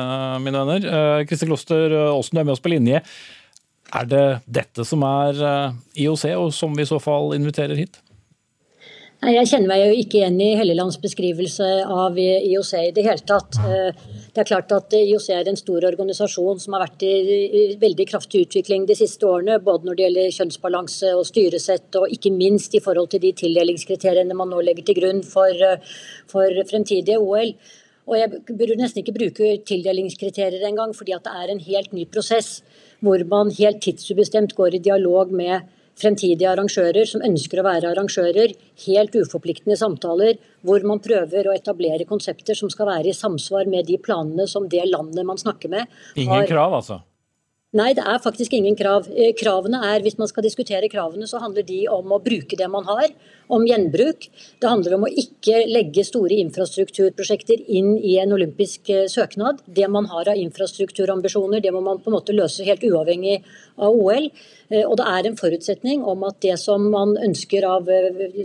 [0.44, 0.88] mine venner.
[0.88, 3.02] Uh, Kristin Kloster Aasen, du er med oss på linje.
[3.92, 8.00] Er det dette som er uh, IOC, og som vi i så fall inviterer hit?
[9.22, 13.54] Jeg kjenner meg jo ikke igjen i Hellelands beskrivelse av IOC i det hele tatt.
[13.62, 13.94] Eh,
[14.34, 18.40] det er klart at IOC er en stor organisasjon som har vært i veldig kraftig
[18.48, 19.60] utvikling de siste årene.
[19.62, 24.34] Både når det gjelder kjønnsbalanse og styresett, og ikke minst i forhold til de tildelingskriteriene
[24.34, 25.94] man nå legger til grunn for, eh,
[26.26, 27.54] for fremtidige OL.
[28.10, 32.06] Og Jeg burde nesten ikke bruke tildelingskriterier engang, fordi at det er en helt ny
[32.10, 32.64] prosess
[32.98, 35.62] hvor man helt tidsubestemt går i dialog med
[36.00, 38.54] fremtidige arrangører som ønsker å være arrangører,
[38.86, 43.88] helt uforpliktende samtaler hvor man prøver å etablere konsepter som skal være i samsvar med
[43.90, 47.02] de planene som det landet man snakker med Ingen krav, altså?
[47.72, 49.06] Nei, det er faktisk ingen krav.
[49.16, 52.68] Eh, kravene er, Hvis man skal diskutere kravene, så handler de om å bruke det
[52.68, 53.08] man har,
[53.48, 54.28] om gjenbruk.
[54.60, 59.64] Det handler om å ikke legge store infrastrukturprosjekter inn i en olympisk eh, søknad.
[59.64, 63.40] Det man har av infrastrukturambisjoner, det må man på en måte løse helt uavhengig
[63.80, 64.28] av OL.
[64.68, 67.88] Eh, og det er en forutsetning om at det som man ønsker av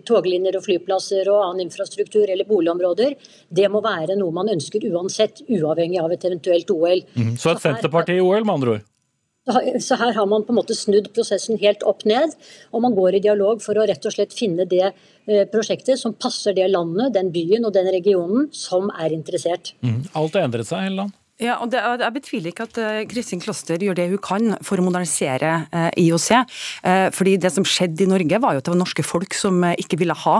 [0.07, 3.19] toglinjer og flyplasser og annen infrastruktur eller boligområder,
[3.51, 7.03] det må være noe man ønsker uansett, uavhengig av et eventuelt OL.
[7.19, 7.33] Mm.
[7.35, 8.93] Så et Senterparti i OL, med andre ord?
[9.47, 12.33] Så her har man på en måte snudd prosessen helt opp ned,
[12.71, 16.15] og man går i dialog for å rett og slett finne det eh, prosjektet som
[16.17, 19.73] passer det landet, den byen og den regionen som er interessert.
[19.85, 20.03] Mm.
[20.19, 21.15] Alt har endret seg, Helleland?
[21.37, 24.81] Ja, og det, Jeg betviler ikke at uh, Kristin Kloster gjør det hun kan for
[24.81, 26.29] å modernisere eh, IOC.
[26.81, 29.61] Uh, fordi Det som skjedde i Norge, var jo at det var norske folk som
[29.67, 30.37] ikke ville ha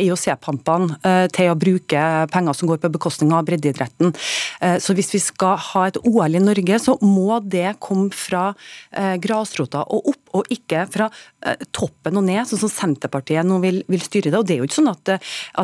[0.00, 2.00] IOC-pampene til å bruke
[2.32, 4.12] penger som går på bekostning av breddeidretten.
[4.82, 8.52] Så hvis vi skal ha et OL i Norge, så må det komme fra
[9.22, 11.08] grasrota og opp, og ikke fra
[11.74, 14.38] toppen og ned, sånn som Senterpartiet nå vil, vil, styre det.
[14.38, 15.14] Og Det er jo ikke sånn at,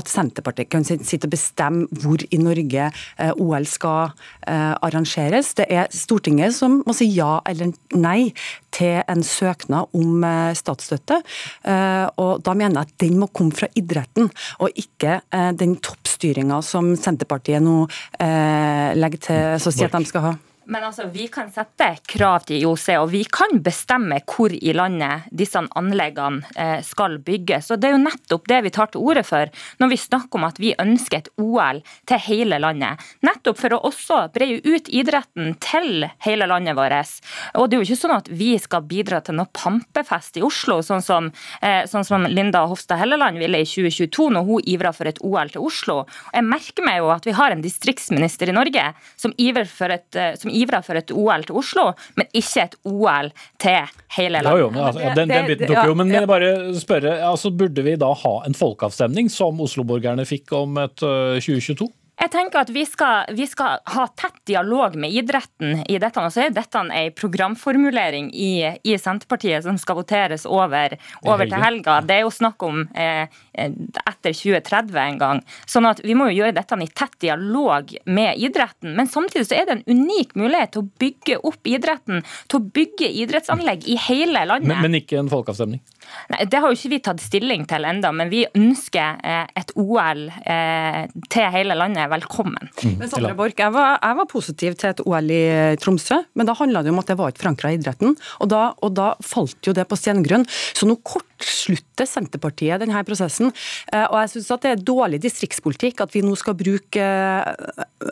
[0.01, 2.91] at Senterpartiet kan sitte og bestemme hvor i Norge
[3.39, 4.17] OL skal
[4.58, 5.53] Eh, arrangeres.
[5.59, 8.33] Det er Stortinget som må si ja eller nei
[8.75, 11.21] til en søknad om eh, statsstøtte.
[11.65, 15.21] Eh, og Da mener jeg at den må komme fra idretten, og ikke
[15.59, 17.87] den toppstyringa som Senterpartiet nå
[18.19, 20.37] legger til så å si at de skal ha.
[20.69, 25.29] Men altså, Vi kan sette krav til IOC, og vi kan bestemme hvor i landet
[25.33, 27.71] disse anleggene eh, skal bygges.
[27.73, 29.49] Og Det er jo nettopp det vi tar til orde for
[29.81, 33.01] når vi snakker om at vi ønsker et OL til hele landet.
[33.25, 37.17] Nettopp for å også breie ut idretten til hele landet vårt.
[37.57, 40.79] Og Det er jo ikke sånn at vi skal bidra til noe pampefest i Oslo,
[40.85, 45.09] sånn som, eh, sånn som Linda Hofstad Helleland ville i 2022, når hun ivra for
[45.09, 45.99] et OL til Oslo.
[46.35, 50.09] Jeg merker meg jo at vi har en distriktsminister i Norge som ivrer for et,
[50.17, 51.87] eh, som ivra for et OL til Oslo,
[52.19, 53.31] men ikke et OL
[53.63, 54.65] til hele landet.
[54.65, 57.83] Jo, men, altså, ja, den, den, biten tok jo, men jeg bare spørre, altså, Burde
[57.83, 61.89] vi da ha en folkeavstemning som Oslo-borgerne fikk om et uh, 2022?
[62.19, 66.23] Jeg tenker at vi skal, vi skal, ha tett dialog med idretten i dette.
[66.25, 68.51] Og så er dette en programformulering i,
[68.83, 72.01] i Senterpartiet som skal voteres over, over til helga.
[72.07, 75.43] Det er jo snakk om eh, etter 2030 en gang.
[75.71, 78.97] Sånn at vi må jo gjøre dette i tett dialog med idretten.
[78.99, 82.67] Men samtidig så er det en unik mulighet til å bygge opp idretten, til å
[82.81, 84.73] bygge idrettsanlegg i hele landet.
[84.75, 85.85] Men, men ikke en folkeavstemning?
[86.33, 89.73] Nei, Det har jo ikke vi tatt stilling til enda, men vi ønsker eh, et
[89.79, 92.71] OL eh, til hele landet velkommen.
[92.83, 92.97] Mm.
[93.01, 95.43] Men Sandra Borch, jeg, jeg, var positiv til et OL i
[95.83, 98.17] Tromsø, men da handla det om at det var ikke forankra i idretten.
[98.43, 100.47] Og da, og da, falt jo det på stengrunn.
[100.49, 100.99] Så nå
[101.39, 103.53] kortslutter Senterpartiet denne prosessen.
[103.93, 107.07] Eh, og jeg syns det er dårlig distriktspolitikk at vi nå skal bruke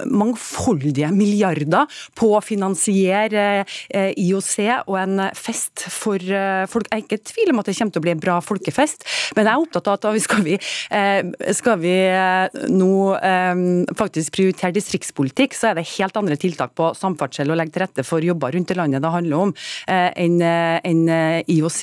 [0.06, 4.54] mangfoldige milliarder på å finansiere IOC
[4.86, 6.22] og en fest for
[6.70, 6.88] folk.
[6.90, 9.06] Jeg er ikke i tvil om at det kommer til å bli en bra folkefest.
[9.36, 10.56] Men jeg er opptatt av at skal vi,
[10.90, 13.62] eh, skal vi eh, nå eh,
[13.98, 18.06] faktisk prioritere distriktspolitikk, så er det helt andre tiltak på samferdsel og legge til rette
[18.06, 19.52] for jobber rundt i landet det handler om,
[19.86, 21.08] enn
[21.52, 21.80] IOC.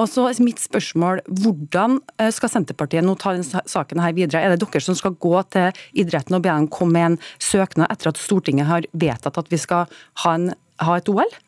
[0.00, 1.98] Og så mitt spørsmål, Hvordan
[2.34, 4.42] skal Senterpartiet nå ta denne saken her videre?
[4.42, 5.70] Er det dere som skal gå til
[6.02, 9.60] idretten og be dem komme med en søknad etter at Stortinget har vedtatt at vi
[9.60, 9.88] skal
[10.24, 10.50] ha, en,
[10.82, 11.38] ha et OL?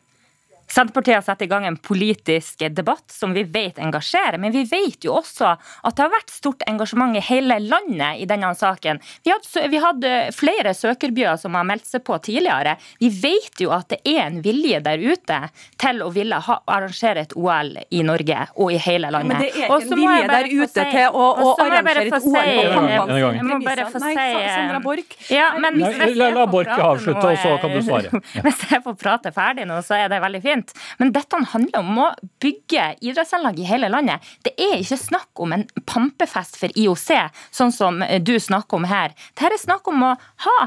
[0.73, 5.05] Senterpartiet har satt i gang en politisk debatt som vi vet engasjerer, men vi vet
[5.05, 8.97] jo også at det har vært stort engasjement i hele landet i denne saken.
[9.21, 12.73] Vi hadde, vi hadde flere søkerbyer som har meldt seg på tidligere.
[12.97, 15.37] Vi vet jo at det er en vilje der ute
[15.83, 19.29] til å ville ha, arrangere et OL i Norge og i hele landet.
[19.29, 22.49] Men det er ikke en vilje der ute si, til å, å arrangere et OL
[22.49, 25.15] på Pampans Jeg må bare få si Sandra Borch.
[25.29, 25.79] Ja, men,
[26.17, 28.25] la, la Borch avslutte, og så kan du svare.
[28.49, 30.62] Hvis jeg får prate ferdig nå, så er det veldig fint.
[30.99, 32.09] Men dette handler om å
[32.43, 34.23] bygge idrettsanlegg i hele landet.
[34.45, 37.09] Det er ikke snakk om en pampefest for IOC,
[37.51, 39.15] sånn som du snakker om her.
[39.33, 40.15] Dette er snakk om å
[40.47, 40.57] ha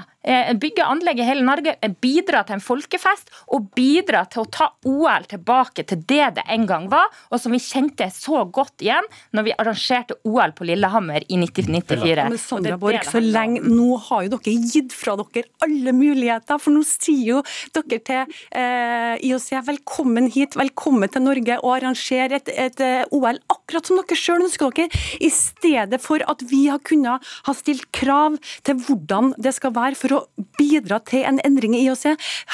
[0.61, 4.69] bygge anlegg i hele Norge, eh, bidra til en folkefest og bidra til å ta
[4.89, 9.07] OL tilbake til det det en gang var, og som vi kjente så godt igjen
[9.37, 12.27] når vi arrangerte OL på Lillehammer i 1994.
[12.27, 16.75] Men Sandra Borch, så lenge Nå har jo dere gitt fra dere alle muligheter, for
[16.75, 17.43] nå sier jo
[17.77, 23.15] dere til eh, IOC velkommen hit, velkommen til Norge og arrangere et, et, et eh,
[23.15, 27.57] OL akkurat som dere sjøl ønsker dere, i stedet for at vi har kunnet ha
[27.57, 30.25] stilt krav til hvordan det skal være for å å
[30.59, 32.05] bidra til en endring i IOC.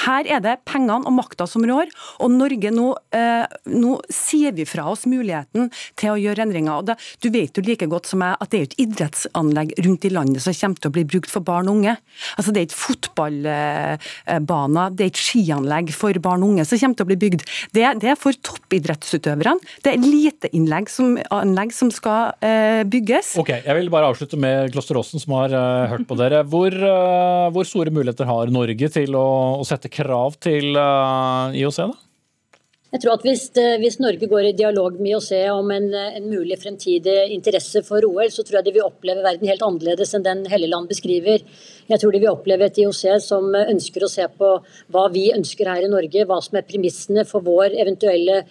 [0.05, 1.87] Her er det pengene og makta som rår,
[2.23, 5.71] og Norge nå, eh, nå sier vi fra oss muligheten
[6.01, 6.75] til å gjøre endringer.
[6.79, 10.09] Og det, du vet jo like godt som jeg at det er et idrettsanlegg rundt
[10.09, 11.95] i landet som kommer til å bli brukt for barn og unge.
[12.37, 16.97] Altså Det er ikke fotballbaner, det er ikke skianlegg for barn og unge som kommer
[16.99, 17.41] til å bli bygd.
[17.75, 19.59] Det, det er for toppidrettsutøverne.
[19.85, 23.29] Det er eliteinnlegg som, anlegg som skal eh, bygges.
[23.41, 26.43] Ok, Jeg vil bare avslutte med Kloster Aasen, som har eh, hørt på dere.
[26.49, 29.27] Hvor, uh, hvor, store muligheter har Norge til å,
[29.59, 31.83] å sette krav til uh, IOC?
[31.83, 32.01] da?
[32.93, 33.47] Jeg tror at hvis,
[33.81, 38.29] hvis, Norge går i dialog med IOC om en, en, mulig fremtidig interesse for OL,
[38.29, 41.41] så tror jeg de vil oppleve verden helt annerledes enn den Helleland beskriver.
[41.89, 44.51] Jeg tror de vil oppleve et IOC som ønsker å se på
[44.93, 48.43] hva vi ønsker her i Norge, hva som er premissene for vår eventuelle,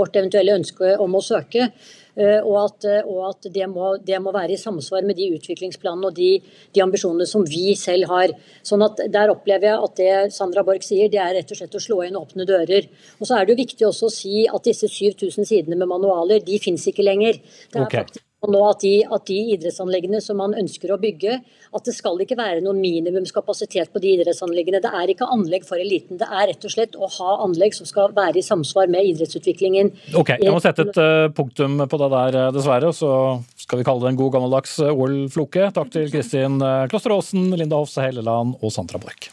[0.00, 1.68] vårt eventuelle ønske om å søke.
[2.16, 5.30] Eh, og at, eh, og at det, må, det, må, være i samsvar med de
[5.36, 6.30] utviklingsplanene og de,
[6.74, 8.34] de, ambisjonene som vi selv har.
[8.66, 11.76] Sånn at Der opplever jeg at det Sandra Borch sier, det er rett og slett
[11.76, 12.88] å slå inn åpne dører.
[13.18, 16.42] Og så er det jo viktig også å si at disse 7000 sidene med manualer,
[16.44, 17.40] de finnes ikke lenger.
[17.70, 18.04] Det er okay.
[18.04, 21.38] faktisk og nå at de, at de, idrettsanleggene som man ønsker å bygge,
[21.76, 24.80] at det skal ikke være noen minimumskapasitet på de idrettsanleggene.
[24.80, 26.18] Det er ikke anlegg for eliten.
[26.20, 29.92] Det er rett og slett å ha anlegg som skal være i samsvar med idrettsutviklingen.
[30.16, 32.94] Ok, Jeg må sette et uh, punktum på det der, dessverre, dessverre.
[32.96, 35.68] Så skal vi kalle det en god gammeldags eh, OL-floke.
[35.76, 36.58] Takk til Kristin
[36.90, 39.30] Kloster Aasen, Linda Hofse Helleland og Sandra Borch.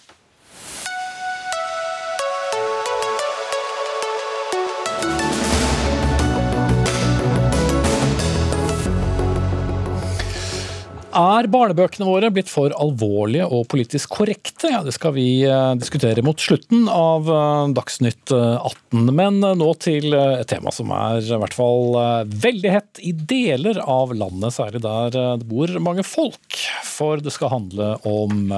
[11.18, 14.70] Er barnebøkene våre blitt for alvorlige og politisk korrekte?
[14.70, 19.02] Ja, Det skal vi eh, diskutere mot slutten av eh, Dagsnytt 18.
[19.02, 21.98] Eh, Men nå til et tema som er i hvert fall
[22.46, 26.62] veldig hett i deler av landet, særlig der det bor mange folk.
[26.86, 28.54] For det skal handle om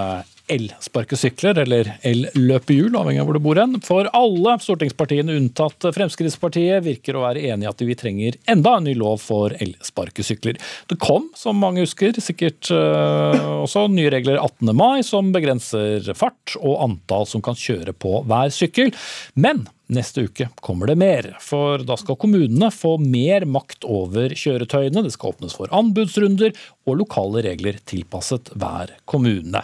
[0.49, 3.77] elsparkesykler, eller elløpehjul, avhengig av hvor du bor hen.
[3.85, 8.95] For alle stortingspartiene unntatt Fremskrittspartiet virker å være enige at vi trenger enda en ny
[8.99, 10.59] lov for elsparkesykler.
[10.89, 14.73] Det kom, som mange husker, sikkert uh, også nye regler 18.
[14.75, 18.95] mai som begrenser fart og antall som kan kjøre på hver sykkel.
[19.39, 25.01] Men Neste uke kommer det mer, for da skal kommunene få mer makt over kjøretøyene.
[25.01, 26.53] Det skal åpnes for anbudsrunder
[26.85, 29.63] og lokale regler tilpasset hver kommune.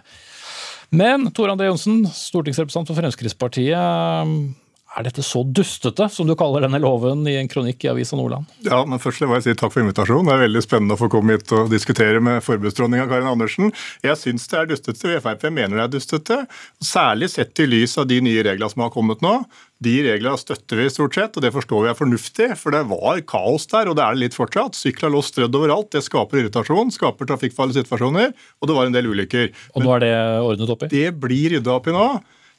[0.90, 4.56] Men Tor André Johnsen, stortingsrepresentant for Fremskrittspartiet.
[4.96, 8.48] Er dette så dustete, som du kaller denne loven i en kronikk i Avisa Nordland?
[8.64, 10.30] Ja, men først vil jeg si takk for invitasjonen.
[10.30, 13.74] Det er veldig spennende å få komme hit og diskutere med forbudsdronninga Karin Andersen.
[14.06, 16.38] Jeg syns det er dustete, og Frp mener det er dustete.
[16.80, 19.42] Særlig sett i lys av de nye reglene som har kommet nå.
[19.86, 22.52] De reglene støtter vi stort sett, og det forstår vi er fornuftig.
[22.60, 24.78] For det var kaos der, og det er det litt fortsatt.
[24.78, 25.92] Sykler lå strødd overalt.
[25.94, 29.52] Det skaper irritasjon, skaper trafikkfarlige situasjoner, og det var en del ulykker.
[29.76, 30.92] Og nå er det ordnet opp i?
[30.96, 32.08] Det blir rydda opp i nå.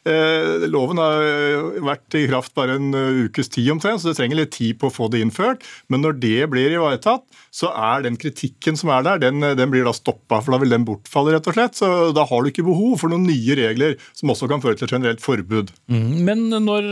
[0.07, 1.25] Eh, loven har
[1.83, 4.87] vært i kraft bare en eh, ukes tid omtrent, så det trenger litt tid på
[4.87, 5.67] å få det innført.
[5.91, 7.25] Men når det blir ivaretatt,
[7.57, 10.43] så er den kritikken som er der, den, den blir da stoppa.
[10.43, 11.79] For da vil den bortfalle, rett og slett.
[11.79, 14.89] Så da har du ikke behov for noen nye regler som også kan føre til
[14.89, 15.73] et generelt forbud.
[15.93, 16.91] Mm, men når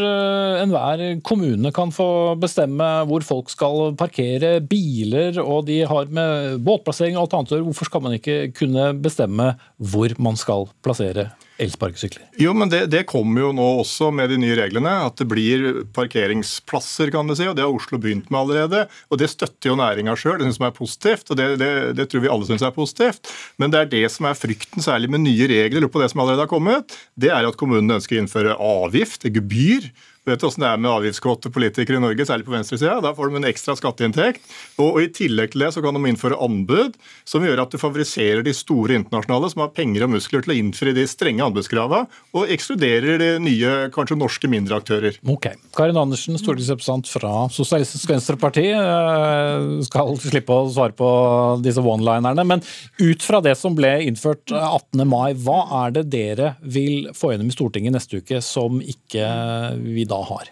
[0.64, 2.08] enhver kommune kan få
[2.40, 7.58] bestemme hvor folk skal parkere biler, og de har med båtplassering og alt annet å
[7.58, 11.28] gjøre, hvorfor skal man ikke kunne bestemme hvor man skal plassere
[11.62, 12.24] elsparkesykler?
[12.40, 14.92] Jo, men det, det, kommer jo nå også med de nye reglene.
[15.06, 17.46] At det blir parkeringsplasser, kan du si.
[17.48, 18.84] og Det har Oslo begynt med allerede.
[19.10, 20.42] og Det støtter jo næringa sjøl.
[20.54, 23.30] Syns er positivt, og det, det, det tror vi alle syns er positivt.
[23.60, 26.22] Men det er det som er frykten, særlig med nye regler og på det som
[26.22, 29.90] allerede har kommet, det er at kommunene ønsker å innføre avgift, gebyr
[30.24, 32.96] du vet åssen det er med avgiftskåte politikere i Norge, særlig på venstresida.
[33.04, 34.46] Da får de en ekstra skatteinntekt.
[34.80, 36.96] Og, I tillegg til det så kan de innføre anbud
[37.28, 40.56] som gjør at du favoriserer de store internasjonale som har penger og muskler til å
[40.62, 45.18] innfri de strenge anbudskravene, og ekskluderer de nye, kanskje norske mindre aktører.
[45.28, 45.50] Ok.
[45.76, 51.10] Karin Andersen, stortingsrepresentant fra Sosialistisk Venstreparti, eh, skal slippe å svare på
[51.64, 52.46] disse one-linerne.
[52.48, 52.64] Men
[52.96, 55.04] ut fra det som ble innført 18.
[55.04, 59.28] mai, hva er det dere vil få gjennom i Stortinget neste uke som ikke
[59.84, 60.50] vi da da har?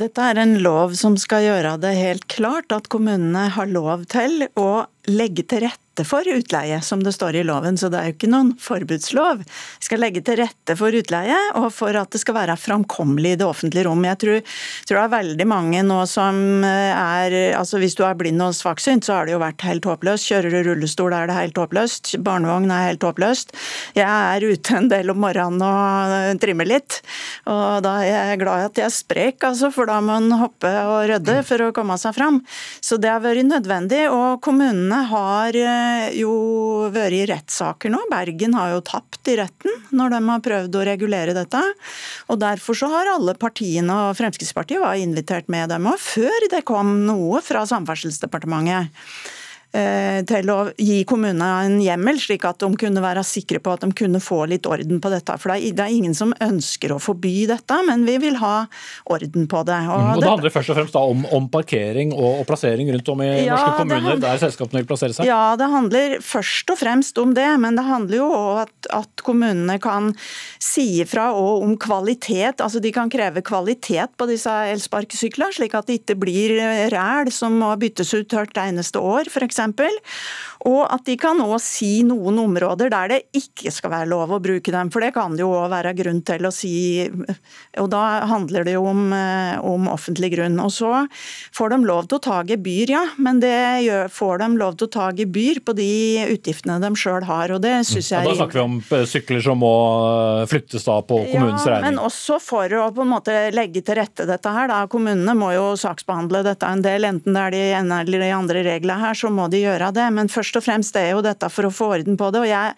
[0.00, 4.46] Dette er en lov som skal gjøre det helt klart at kommunene har lov til
[4.56, 8.14] å legge til rette for utleie, som det står i loven, så det er jo
[8.16, 9.44] ikke noen forbudslov.
[9.44, 13.38] Vi skal legge til rette for utleie, og for at det skal være framkommelig i
[13.38, 14.02] det offentlige rom.
[14.08, 14.40] Jeg tror,
[14.88, 18.56] tror, det er veldig mange nå som eh, er altså Hvis du er blind og
[18.56, 20.26] svaksynt, så har det jo vært helt håpløst.
[20.32, 22.16] Kjører du rullestol, er det helt håpløst.
[22.26, 23.54] Barnevogn er helt håpløst.
[23.94, 26.98] Jeg er ute en del om morgenen og trimmer litt,
[27.46, 30.70] og da er jeg glad at jeg er sprek, altså, for da må man hoppe
[30.86, 32.42] og rydde for å komme seg fram.
[32.84, 36.32] Så det har vært nødvendig, og kommunene har eh, Eh, jo
[36.92, 38.02] vært i rettssaker nå.
[38.10, 41.60] Bergen har jo tapt i retten når de har prøvd å regulere dette.
[42.32, 46.64] Og Derfor så har alle partiene, og Fremskrittspartiet var invitert med dem òg, før det
[46.68, 48.92] kom noe fra Samferdselsdepartementet.
[49.74, 53.82] Eh, til å gi kommunene en hjemmel, slik at de kunne være sikre på at
[53.82, 55.34] de kunne få litt orden på dette.
[55.42, 58.68] For det er ingen som ønsker å forby dette, men vi vil ha
[59.10, 59.80] orden på det.
[59.90, 63.10] Og, mm, og Det handler først og fremst om, om, parkering og, og, plassering rundt
[63.10, 65.26] om i ja, norske kommuner handler, der selskapene vil plassere seg?
[65.26, 69.26] Ja, det handler først og fremst om det, men det handler jo òg at, at
[69.26, 70.12] kommunene kan
[70.62, 72.62] si ifra om kvalitet.
[72.62, 76.56] altså De kan kreve kvalitet på disse elsparkesyklene, slik at det ikke blir
[76.94, 79.63] ræl som må byttes ut hvert eneste år, f.eks.
[80.64, 84.40] Og at de kan òg si noen områder der det ikke skal være lov å
[84.40, 84.88] bruke dem.
[84.92, 87.04] For det kan det jo òg være grunn til å si.
[87.82, 90.56] Og da handler det jo om, eh, om, offentlig grunn.
[90.64, 91.04] Og så
[91.52, 93.04] får de lov til å ta gebyr, ja.
[93.18, 95.90] Men det gjør, får de lov til å ta gebyr på de
[96.32, 97.52] utgiftene de sjøl har.
[97.52, 99.74] Og det syns jeg og Da snakker vi om eh, sykler som må
[100.40, 101.92] eh, flyttes da på kommunens ja, regning?
[101.92, 104.72] Men også for å på en måte legge til rette dette her.
[104.72, 104.80] Da.
[104.88, 108.64] Kommunene må jo saksbehandle dette en del, enten det er de ene eller de andre
[108.64, 110.06] reglene her, så må de gjøre det.
[110.16, 112.42] Men først og fremst det er jo dette for å få orden på det.
[112.44, 112.74] Og jeg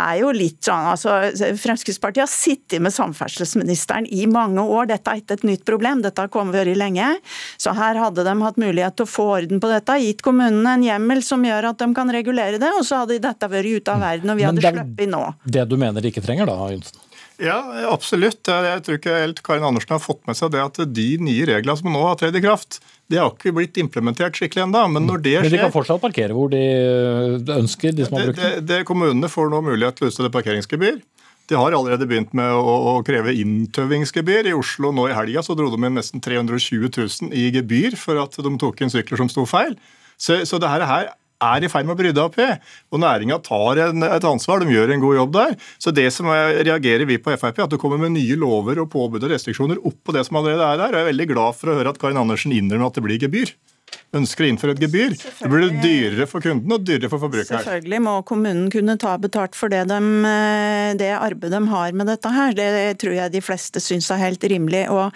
[0.00, 1.18] er jo litt sånn altså
[1.60, 4.90] Fremskrittspartiet har sittet med samferdselsministeren i mange år.
[4.92, 7.12] Dette er ikke et nytt problem, dette har kommet vært lenge.
[7.60, 10.86] Så her hadde de hatt mulighet til å få orden på dette, gitt kommunene en
[10.86, 14.02] hjemmel som gjør at de kan regulere det, og så hadde dette vært ute av
[14.04, 15.22] verden, og vi hadde sluppet nå.
[15.44, 17.06] Det du mener de ikke trenger da, Johnsen?
[17.40, 18.44] Ja, absolutt.
[18.44, 21.78] Jeg tror ikke helt Karin Andersen har fått med seg det at de nye reglene
[21.80, 22.80] som nå har tredd i kraft,
[23.10, 24.82] det har ikke blitt implementert skikkelig ennå.
[24.92, 26.60] Men når det skjer Men de kan fortsatt parkere hvor de
[27.56, 28.52] ønsker, de som har brukt det?
[28.60, 31.00] det, det kommunene får nå mulighet til å utstede parkeringsgebyr.
[31.50, 34.46] De har allerede begynt med å, å kreve inntøvingsgebyr.
[34.46, 38.20] I Oslo nå i helga så dro de inn nesten 320 000 i gebyr for
[38.22, 39.74] at de tok inn sykler som sto feil.
[40.20, 41.10] Så, så det her
[41.40, 42.48] er i ferd med å brydde opp i.
[42.92, 45.56] Og næringa tar en, et ansvar, de gjør en god jobb der.
[45.82, 49.24] Så det som reagerer vi på Frp, at det kommer med nye lover og påbud
[49.24, 50.92] og restriksjoner oppå det som allerede er der.
[50.92, 53.20] Og jeg er veldig glad for å høre at Karin Andersen innrømmer at det blir
[53.22, 53.54] gebyr
[54.16, 55.14] ønsker å innføre et gebyr.
[55.14, 57.62] Det blir det dyrere for kunden og dyrere for forbrukeren.
[57.62, 62.10] Selvfølgelig må kommunen kunne ta betalt for det, de, eh, det arbeidet de har med
[62.10, 62.56] dette her.
[62.58, 64.88] Det tror jeg de fleste syns er helt rimelig.
[64.90, 65.14] Og,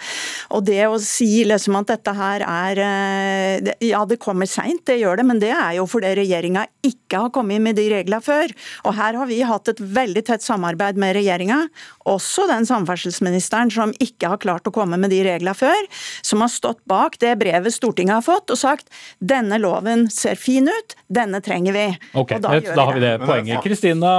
[0.49, 4.99] og, det å si liksom at dette her er eh, Ja, det kommer seint, det
[5.01, 8.51] gjør det, men det er jo fordi regjeringa ikke har kommet med de reglene før.
[8.87, 11.65] Og her har vi hatt et veldig tett samarbeid med regjeringa,
[12.07, 15.87] også den samferdselsministeren som ikke har klart å komme med de reglene før,
[16.25, 18.84] som har stått bak det brevet Stortinget har fått og sagt
[19.19, 21.85] denne loven ser fin ut, denne trenger vi.
[22.13, 23.63] Ok, da, da, har vi det poenget.
[23.63, 24.11] Kristina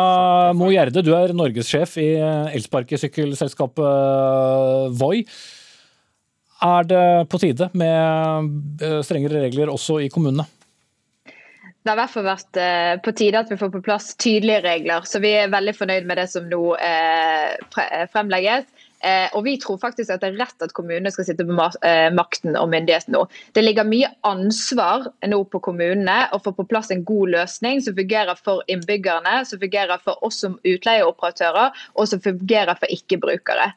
[0.56, 2.08] Mo Gjerde, du er norgessjef i
[2.56, 5.22] elsparkesykkelselskapet eh, Voi.
[6.66, 10.46] Er det på tide med eh, strengere regler også i kommunene?
[11.26, 14.64] Det har i hvert fall vært eh, på tide at vi får på plass tydelige
[14.64, 15.06] regler.
[15.06, 16.62] Så vi er veldig fornøyd med det som nå
[18.14, 18.66] fremlegges.
[19.04, 22.08] Eh, og vi tror faktisk at det er rett at kommunene skal sitte på eh,
[22.14, 23.24] makten og myndigheten nå.
[23.56, 27.96] Det ligger mye ansvar nå på kommunene å få på plass en god løsning som
[27.98, 33.68] fungerer for innbyggerne, som fungerer for oss som utleieoperatører og som fungerer for ikke-brukere.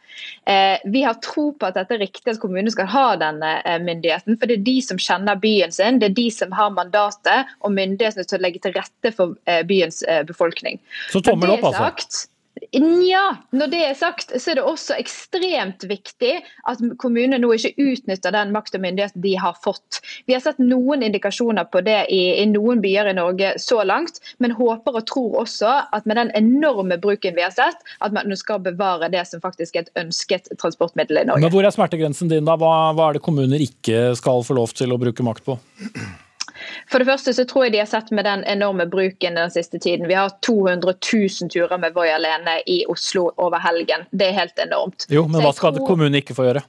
[0.49, 3.53] Eh, vi har tro på at dette er riktig at kommunene skal ha denne
[3.83, 7.49] myndigheten, for det er de som kjenner byen sin, det er de som har mandatet
[7.59, 9.35] og myndighetene til å legge til rette for
[9.67, 10.79] byens befolkning.
[11.11, 12.29] Så tommel opp, altså?
[12.77, 16.35] Nja, når det er sagt, så er det også ekstremt viktig
[16.69, 20.01] at kommunene nå ikke utnytter den makt og myndighet de har fått.
[20.29, 24.21] Vi har sett noen indikasjoner på det i, i, noen byer i Norge så langt,
[24.37, 28.29] men håper og tror også at med den enorme bruken vi har sett, at man
[28.37, 31.47] skal bevare det som faktisk er et ønsket transportmiddel i Norge.
[31.47, 32.59] Men Hvor er smertegrensen din, da?
[32.59, 35.57] Hva, hva er det kommuner ikke skal få lov til å bruke makt på?
[36.87, 39.79] For det første så tror jeg de har sett med den enorme bruken den siste
[39.79, 40.07] tiden.
[40.07, 44.07] Vi har 200 000 turer med Voi alene i Oslo over helgen.
[44.11, 45.09] Det er helt enormt.
[45.11, 45.87] Jo, Men hva skal tror...
[45.89, 46.63] kommunen ikke få gjøre?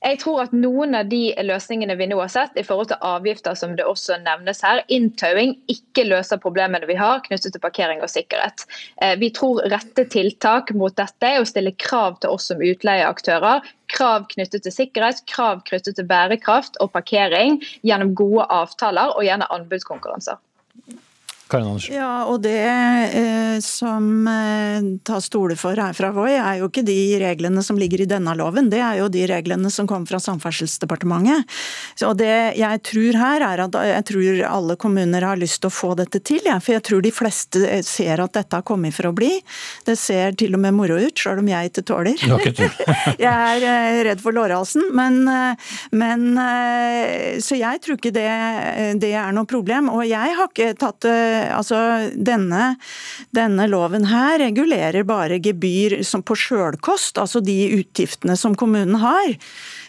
[0.00, 3.56] Jeg tror at noen av de løsningene vi nå har sett, i forhold til avgifter
[3.58, 8.08] som det også nevnes her, inntauing ikke løser problemene vi har knyttet til parkering og
[8.08, 8.64] sikkerhet.
[9.04, 13.66] Eh, vi tror rette tiltak mot dette er å stille krav til oss som utleieaktører.
[13.92, 19.52] Krav knyttet til sikkerhet, krav knyttet til bærekraft og parkering gjennom gode avtaler og gjerne
[19.52, 20.40] anbudskonkurranser.
[21.50, 21.96] Karin Andersen.
[21.96, 26.70] Ja, og det eh, som eh, tas til orde for her fra Voi, er jo
[26.70, 30.10] ikke de reglene som ligger i denne loven, det er jo de reglene som kommer
[30.10, 31.48] fra Samferdselsdepartementet.
[31.98, 35.74] Så det jeg tror her, er at jeg tror alle kommuner har lyst til å
[35.74, 36.40] få dette til.
[36.46, 39.32] Ja, for jeg tror de fleste ser at dette har kommet for å bli.
[39.86, 42.20] Det ser til og med moro ut, sjøl om jeg ikke tåler.
[43.26, 48.28] jeg er eh, redd for lårhalsen, men, eh, men eh, Så jeg tror ikke det,
[49.02, 49.90] det er noe problem.
[49.92, 51.06] Og jeg har ikke tatt
[51.54, 52.74] altså denne,
[53.36, 59.36] denne loven her regulerer bare gebyr på sjølkost, altså de utgiftene som kommunen har.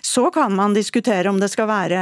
[0.01, 2.01] Så kan man diskutere om det skal være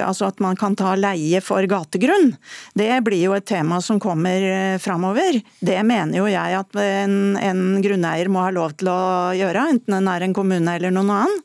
[0.00, 2.32] altså at man kan ta leie for gategrunn.
[2.78, 5.40] Det blir jo et tema som kommer eh, framover.
[5.60, 9.02] Det mener jo jeg at en, en grunneier må ha lov til å
[9.36, 11.42] gjøre, enten den er en kommune eller noen annen.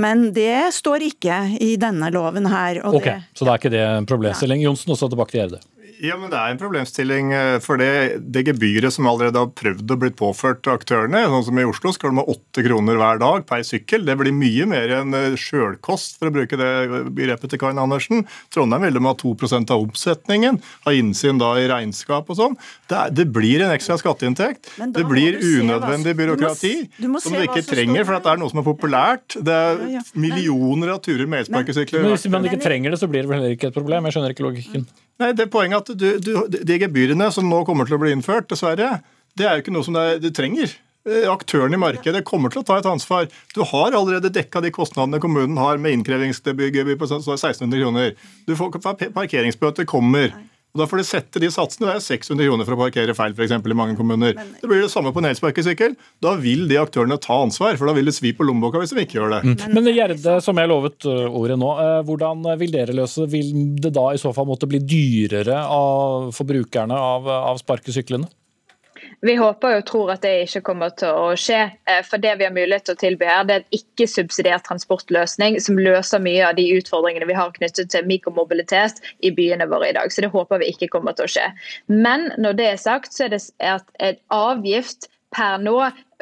[0.00, 2.80] Men det står ikke i denne loven her.
[2.86, 4.64] ok, det, Så da er ikke det en problemstilling.
[4.64, 5.62] Johnsen, også tilbake til Gjerde.
[6.02, 7.28] Ja, men Det er en problemstilling.
[7.30, 11.60] Eh, for det, det gebyret som allerede har prøvd å blitt påført aktørene, sånn som
[11.62, 14.96] i Oslo skal de ha åtte kroner hver dag per sykkel, det blir mye mer
[14.98, 16.72] enn eh, sjølkost, for å bruke det
[17.14, 18.24] begrepet til Karin Andersen.
[18.50, 22.58] Trondheim vil de ha 2% av omsetningen, ha innsyn da i regnskap og sånn.
[22.90, 24.72] Det, det, blir en ekstra skatteinntekt.
[24.82, 28.42] Det blir unødvendig byråkrati du må, du må som du ikke trenger, for det er
[28.42, 29.38] noe som er populært.
[29.38, 32.10] Det er millioner av turer med elsparkesykler.
[32.10, 34.10] Hvis man ikke trenger det, så blir det vel heller ikke et problem?
[34.10, 34.90] Jeg skjønner ikke logikken.
[35.22, 38.14] Nei, det er poenget at du, du, De gebyrene som nå kommer til å bli
[38.14, 38.96] innført, dessverre,
[39.38, 40.72] det er jo ikke noe som du trenger.
[41.02, 43.26] Eh, aktørene i markedet kommer til å ta et ansvar.
[43.56, 48.12] Du har allerede dekka de kostnadene kommunen har med innkrevingsgebyr på 1600 kroner.
[48.46, 48.78] Du får
[49.14, 50.30] Parkeringsbøter kommer.
[50.72, 51.90] Og Da får de sette de satsene.
[51.90, 54.32] Det er 600 kroner for å parkere feil for eksempel, i mange kommuner.
[54.38, 55.98] Men, det blir det samme på en elsparkesykkel.
[56.24, 59.04] Da vil de aktørene ta ansvar, for da vil det svi på lommeboka hvis de
[59.04, 59.42] ikke gjør det.
[59.44, 59.74] Mm.
[59.76, 63.32] Men Gjerde, som jeg lovet uh, ordet nå, uh, hvordan vil dere løse det?
[63.34, 63.50] Vil
[63.84, 68.30] det da i så fall måtte bli dyrere av, for brukerne av, av sparkesyklene?
[69.22, 71.60] Vi håper og tror at det ikke kommer til å skje.
[71.86, 75.60] Eh, for det vi har mulighet til å tilby her, det er en ikke-subsidiert transportløsning
[75.62, 79.94] som løser mye av de utfordringene vi har knyttet til mikromobilitet i byene våre i
[79.94, 80.10] dag.
[80.10, 81.46] Så det håper vi ikke kommer til å skje.
[81.86, 85.76] Men når det er sagt, så er det at en avgift per nå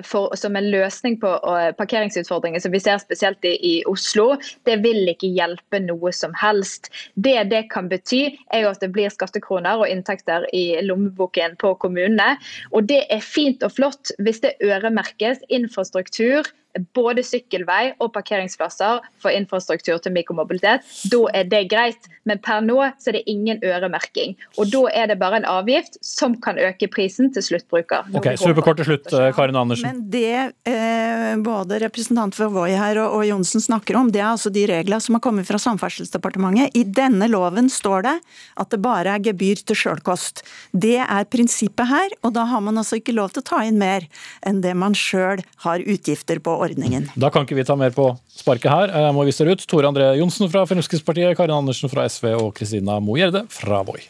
[0.06, 1.30] for, som en løsning på
[1.78, 4.32] parkeringsutfordringer som vi ser spesielt i, i, Oslo,
[4.68, 6.88] det vil ikke hjelpe noe som helst.
[7.14, 8.22] Det det kan bety,
[8.54, 12.32] er jo at det blir skattekroner og inntekter i lommeboken på kommunene.
[12.72, 16.48] Og det er fint og flott hvis det øremerkes infrastruktur
[16.94, 22.08] både sykkelvei og parkeringsplasser for infrastruktur til mikromobilitet, da er det greit.
[22.28, 24.36] Men per nå så er det ingen øremerking.
[24.60, 28.10] Og da er det bare en avgift som kan øke prisen til sluttbruker.
[28.16, 29.88] Ok, Superkort til slutt, Karin Andersen.
[29.88, 34.30] Men det eh, både representant for Voi her og, og Johnsen snakker om, det er
[34.30, 36.76] altså de reglene som har kommet fra Samferdselsdepartementet.
[36.76, 38.16] I denne loven står det
[38.60, 40.44] at det bare er gebyr til sjølkost.
[40.72, 43.80] Det er prinsippet her, og da har man altså ikke lov til å ta inn
[43.80, 44.06] mer
[44.46, 47.08] enn det man sjøl har utgifter på ordningen.
[47.16, 48.94] Da kan ikke vi ta mer på sparket her.
[49.06, 49.66] Jeg må vise dere ut.
[49.70, 54.02] Tore André Johnsen fra Fremskrittspartiet, Karin Andersen fra SV og Kristina Mo Gjerde fra Voi.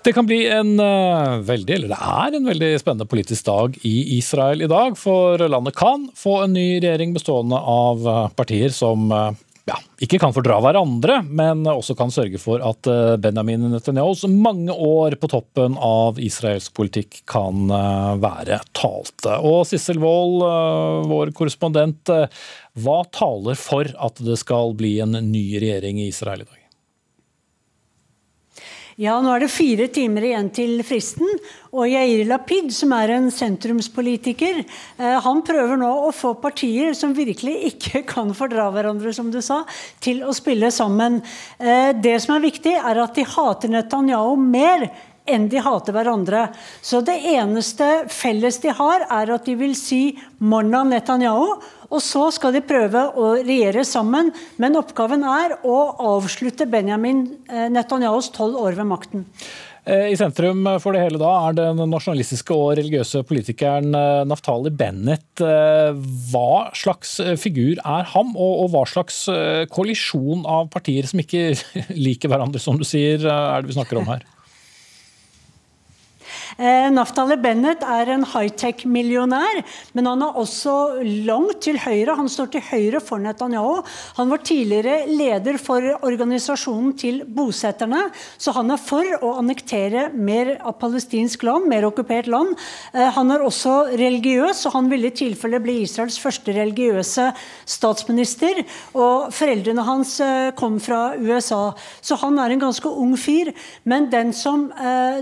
[0.00, 4.16] Det kan bli en uh, veldig, eller det er en veldig spennende politisk dag i
[4.16, 4.96] Israel i dag.
[4.96, 9.34] For landet kan få en ny regjering bestående av uh, partier som uh,
[9.70, 14.74] ja, ikke kan fordra hverandre, men også kan sørge for at eh, Benjamin Netanyahus mange
[14.74, 19.38] år på toppen av israelsk politikk kan eh, være talte.
[19.46, 22.10] Og Sissel Wold, eh, vår korrespondent,
[22.80, 26.59] hva taler for at det skal bli en ny regjering i Israel i dag?
[29.00, 31.28] Ja, nå er det fire timer igjen til fristen.
[31.72, 37.14] Og Yair Lapid, som er en sentrumspolitiker, eh, han prøver nå å få partier som
[37.16, 39.62] virkelig ikke kan fordra hverandre, som du sa,
[40.04, 41.22] til å spille sammen.
[41.56, 44.90] Eh, det som er viktig, er at de hater Netanyahu mer
[45.32, 46.48] enn de hater hverandre.
[46.82, 50.02] Så det eneste felles de har, er at de vil si
[50.38, 51.60] Monna Netanyahu.
[51.90, 54.30] Og så skal de prøve å regjere sammen.
[54.62, 55.78] Men oppgaven er å
[56.14, 59.26] avslutte Benjamin eh, Netanyahus tolv år ved makten.
[59.82, 64.70] Eh, I sentrum for det hele da er den nasjonalistiske og religiøse politikeren eh, Naftali
[64.70, 65.42] Bennett.
[65.42, 69.24] Hva slags figur er ham, og hva slags
[69.74, 71.48] koalisjon av partier som ikke
[72.06, 74.22] liker hverandre, som du sier, er det vi snakker om her?
[76.60, 79.62] Eh, Naftali Bennett er en high-tech-millionær,
[79.96, 80.74] men han er også
[81.24, 82.18] langt til høyre.
[82.18, 83.78] Han står til høyre for Netanyahu.
[84.18, 88.02] Han var tidligere leder for organisasjonen til bosetterne,
[88.36, 92.52] så han er for å annektere mer av palestinsk land, mer okkupert land.
[92.92, 97.30] Eh, han er også religiøs, og han ville i tilfelle bli Israels første religiøse
[97.64, 98.60] statsminister.
[99.00, 101.70] Og foreldrene hans eh, kom fra USA,
[102.04, 103.54] så han er en ganske ung fyr.
[103.88, 104.68] Men den som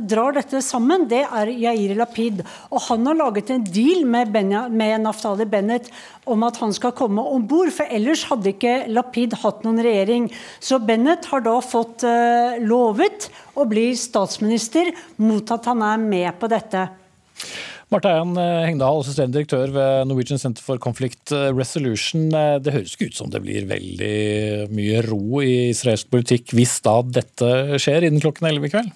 [0.09, 2.43] drar dette sammen, det er Yair Lapid.
[2.73, 5.91] Og han har laget en deal med, Benja, med Naftali Bennett
[6.29, 10.29] om at han skal komme om bord, for ellers hadde ikke Lapid hatt noen regjering.
[10.61, 16.31] Så Bennett har da fått uh, lovet å bli statsminister mot at han er med
[16.41, 16.89] på dette.
[17.89, 22.27] Marte Eian Hengdal, assisterende direktør ved Norwegian Center for Conflict Resolution.
[22.61, 26.99] Det høres ikke ut som det blir veldig mye ro i israelsk politikk hvis da
[27.01, 28.93] dette skjer innen klokken 11 i kveld?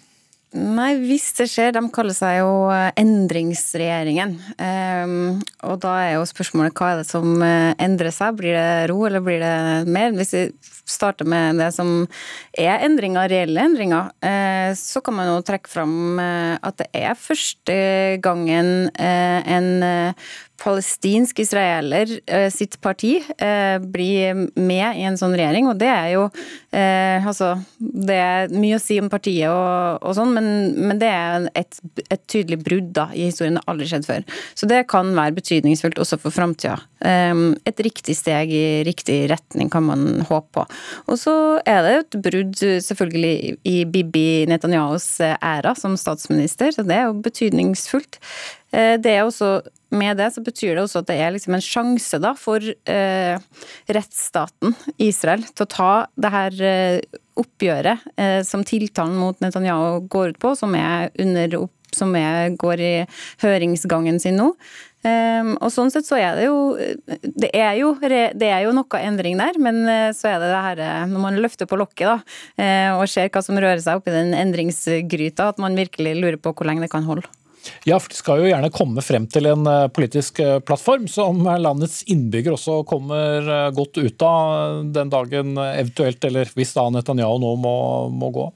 [0.52, 1.70] Nei, hvis det skjer.
[1.72, 4.34] De kaller seg jo eh, endringsregjeringen.
[4.60, 5.14] Um,
[5.64, 8.36] og da er jo spørsmålet hva er det som eh, endrer seg?
[8.36, 10.12] Blir det ro, eller blir det mer?
[10.18, 10.44] Hvis vi
[10.92, 12.04] starter med det som
[12.52, 17.74] er endringer, reelle endringer, uh, så kan man jo trekke fram at det er første
[18.22, 19.68] gangen en
[20.62, 26.08] palestinsk israeler eh, sitt parti eh, blir med i en sånn regjering, og det er
[26.14, 26.26] jo
[26.70, 30.46] eh, altså, Det er mye å si om partiet og, og sånn, men,
[30.78, 33.56] men, det er et, et tydelig brudd da, i historien.
[33.58, 34.24] Det har aldri skjedd før.
[34.58, 36.78] Så det kan være betydningsfullt også for framtida.
[37.02, 40.64] Et riktig steg i riktig retning kan man håpe på.
[41.10, 41.34] Og så
[41.66, 47.22] er det et brudd selvfølgelig i Bibi Netanyahus æra som statsminister, så det er jo
[47.24, 48.20] betydningsfullt.
[48.72, 49.56] Det er også
[49.92, 53.34] med det så betyr det også at det er liksom en sjanse da for eh,
[53.92, 60.34] rettsstaten Israel til å ta det her eh, oppgjøret eh, som tiltalen mot Netanyahu går
[60.34, 61.58] ut på, som, er under,
[61.96, 62.94] som er, går i
[63.44, 64.52] høringsgangen sin nå.
[65.02, 66.58] Um, og sånn sett så er det jo
[67.26, 70.60] det er jo, det er jo noe endring der, men eh, så er det det
[70.62, 72.14] her eh, når man løfter på lokket da,
[72.54, 76.54] eh, og ser hva som rører seg oppi den endringsgryta, at man virkelig lurer på
[76.54, 77.26] hvor lenge det kan holde.
[77.84, 81.42] Ja, for De skal jo gjerne komme frem til en eh, politisk eh, plattform som
[81.46, 87.38] landets innbygger også kommer eh, godt ut av den dagen eventuelt, eller hvis da Netanyahu
[87.42, 87.74] nå må,
[88.10, 88.48] må gå?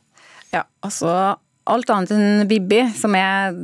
[0.54, 1.36] Ja, altså
[1.66, 3.54] alt annet enn Bibi, som er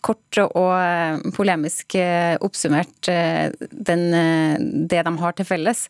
[0.00, 4.04] kort og eh, polemisk eh, oppsummert eh, den,
[4.88, 5.84] det de har til felles,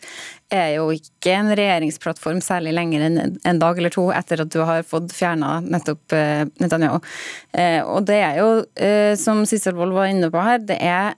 [0.53, 4.61] er jo ikke en regjeringsplattform særlig lenger enn en dag eller to etter at du
[4.67, 6.13] har fått fjerna nettopp
[6.61, 6.99] Netanyahu.
[7.89, 8.49] Og det er jo,
[9.17, 11.15] som Sissel Wold var inne på her, det er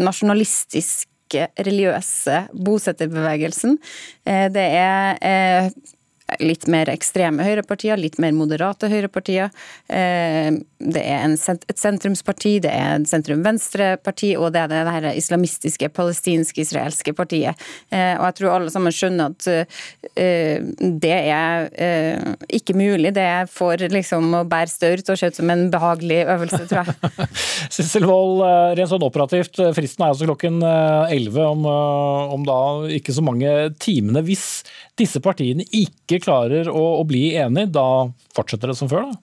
[0.00, 3.78] nasjonalistiske religiøse bosetterbevegelsen.
[4.26, 5.70] Det er
[6.42, 9.52] litt mer ekstreme høyrepartier, litt mer moderate høyrepartier.
[9.86, 15.88] Eh, det er et sentrumsparti, det er et sentrum-venstre-parti, og det er det her islamistiske
[15.94, 17.62] palestinsk-israelske partiet.
[17.94, 19.48] Eh, og jeg tror alle sammen skjønner at
[20.18, 20.66] eh,
[21.06, 21.70] det er
[22.52, 23.14] ikke mulig.
[23.14, 27.28] Det er for liksom å bære staurt og ut som en behagelig øvelse, tror jeg.
[27.76, 28.42] Sissel Wold,
[28.76, 31.66] rent sånn operativt, fristen er altså klokken 11 om,
[32.34, 32.60] om da
[32.98, 34.24] ikke så mange timene.
[34.26, 34.64] Hvis
[34.96, 37.86] disse partiene ikke klarer å, å bli enige, da
[38.36, 39.10] fortsetter det som før?
[39.10, 39.22] da?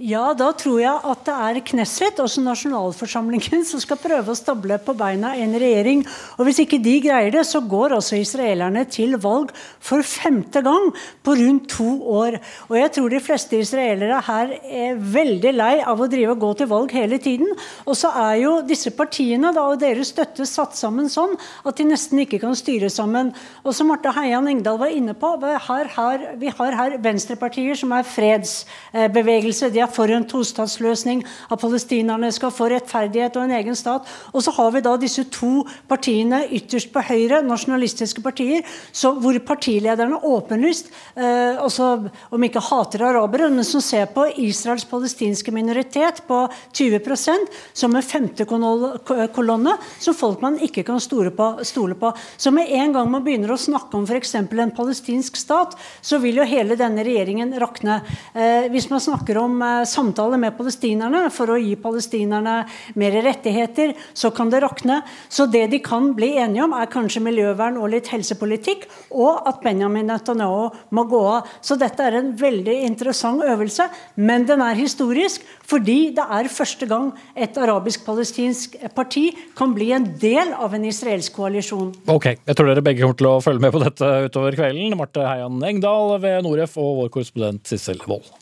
[0.00, 4.78] Ja, da tror jeg at det er Knesset, også nasjonalforsamlingen, som skal prøve å stable
[4.80, 6.06] på beina en regjering.
[6.38, 10.86] Og Hvis ikke de greier det, så går også israelerne til valg for femte gang
[11.20, 12.38] på rundt to år.
[12.70, 16.54] Og jeg tror de fleste israelere her er veldig lei av å drive og gå
[16.62, 17.52] til valg hele tiden.
[17.84, 21.36] Og så er jo disse partiene da, og deres støtte satt sammen sånn
[21.68, 23.34] at de nesten ikke kan styre sammen.
[23.66, 27.76] Og som Marte Heian Engdahl var inne på, vi har her, vi har her venstrepartier
[27.76, 29.68] som er fredsbevegelse.
[29.76, 34.08] De er for en tostatsløsning, at palestinerne skal få rettferdighet og en egen stat.
[34.32, 39.36] Og så har vi da disse to partiene ytterst på høyre, nasjonalistiske partier, så, hvor
[39.46, 41.90] partilederne åpenlyst, eh, også,
[42.30, 48.04] om ikke hater arabere, men som ser på Israels palestinske minoritet på 20% som en
[48.04, 51.52] femte kolonne, som folk man ikke kan stole på.
[51.66, 52.12] Stole på.
[52.36, 54.34] Så med en gang man begynner å snakke om f.eks.
[54.34, 58.00] en palestinsk stat, så vil jo hele denne regjeringen rakne.
[58.34, 62.56] Eh, hvis man snakker om eh, samtale med palestinerne for å gi palestinerne
[63.00, 65.00] mer rettigheter, så kan det rakne.
[65.28, 69.62] Så det de kan bli enige om, er kanskje miljøvern og litt helsepolitikk, og at
[69.64, 71.48] Benjamin Netanyahu må gå av.
[71.64, 76.86] Så dette er en veldig interessant øvelse, men den er historisk fordi det er første
[76.90, 79.28] gang et arabisk-palestinsk parti
[79.58, 81.92] kan bli en del av en israelsk koalisjon.
[82.10, 84.98] Ok, jeg tror dere begge kommer til å følge med på dette utover kvelden.
[84.98, 88.39] Marte Heian Engdahl ved Noref og vår korrespondent Sissel Wold.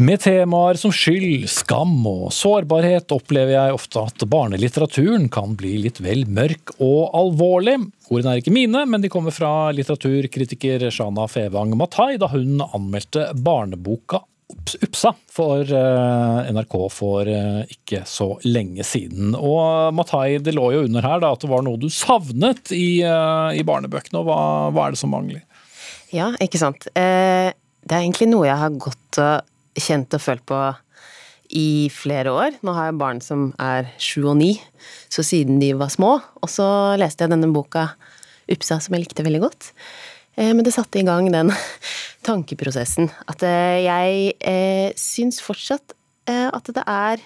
[0.00, 5.98] Med temaer som skyld, skam og sårbarhet opplever jeg ofte at barnelitteraturen kan bli litt
[6.00, 7.74] vel mørk og alvorlig.
[8.08, 13.26] Ordene er ikke mine, men de kommer fra litteraturkritiker Shana Fevang Matai da hun anmeldte
[13.44, 14.22] barneboka
[14.80, 19.36] Upsa for eh, NRK for eh, ikke så lenge siden.
[19.36, 23.02] Og Matai, det lå jo under her da, at det var noe du savnet i,
[23.04, 24.24] eh, i barnebøkene.
[24.24, 24.40] og hva,
[24.72, 25.44] hva, er det som mangler?
[26.08, 26.88] Ja, ikke sant.
[26.96, 27.04] det
[27.92, 29.46] er egentlig noe jeg har gått og
[29.82, 30.60] kjent og følt på
[31.50, 32.60] i flere år.
[32.62, 34.54] Nå har jeg barn som er sju og ni,
[35.10, 36.16] så siden de var små.
[36.42, 36.66] Og så
[37.00, 37.90] leste jeg denne boka
[38.50, 39.70] Upsa som jeg likte veldig godt.
[40.34, 41.52] Eh, men det satte i gang den
[42.26, 43.10] tankeprosessen.
[43.30, 45.94] At eh, jeg eh, syns fortsatt
[46.30, 47.22] eh, at det er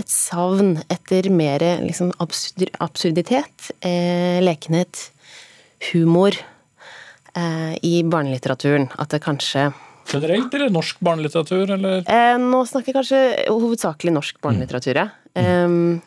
[0.00, 3.66] et savn etter mer liksom, absurd, absurditet,
[4.40, 5.10] lekenhet,
[5.90, 6.32] humor
[7.36, 8.86] i barnelitteraturen.
[8.96, 9.66] At det kanskje
[10.10, 12.02] Generelt, eller norsk barnelitteratur, eller?
[12.06, 15.10] Eh, nå snakker jeg kanskje hovedsakelig norsk barnelitteratur, ja.
[15.38, 16.00] Um,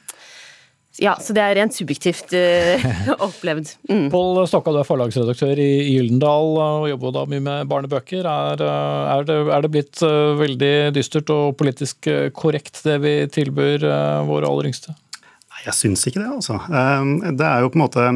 [1.01, 2.85] ja, så det er rent subjektivt uh,
[3.27, 3.73] opplevd.
[3.89, 4.05] Mm.
[4.13, 8.23] Pål Stokka, du er forlagsredaktør i Gyldendal og jobber da mye med barnebøker.
[8.23, 13.15] Er, er, det, er det, blitt uh, veldig dystert og politisk uh, korrekt det vi
[13.31, 13.83] tilbyr
[14.29, 14.95] våre aller yngste?
[14.95, 16.61] Nei, jeg syns ikke det, altså.
[16.71, 18.11] Um, det er jo på en måte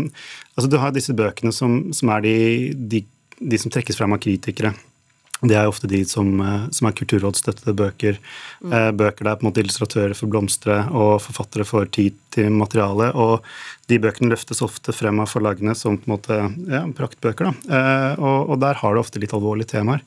[0.60, 2.38] Altså, du har disse bøkene som, som er de,
[2.92, 3.00] de,
[3.40, 4.74] de som trekkes frem av kritikere.
[5.40, 8.18] Det er ofte de som, eh, som er kulturrådsstøttede bøker.
[8.60, 8.74] Mm.
[8.74, 13.14] Eh, bøker der på en måte illustratører får blomstre og forfattere får tid til materiale.
[13.16, 13.46] Og
[13.88, 17.48] de bøkene løftes ofte frem av forlagene som på en måte, ja, praktbøker.
[17.48, 17.54] Da.
[17.72, 20.04] Eh, og, og, der har du ofte litt alvorlige temaer.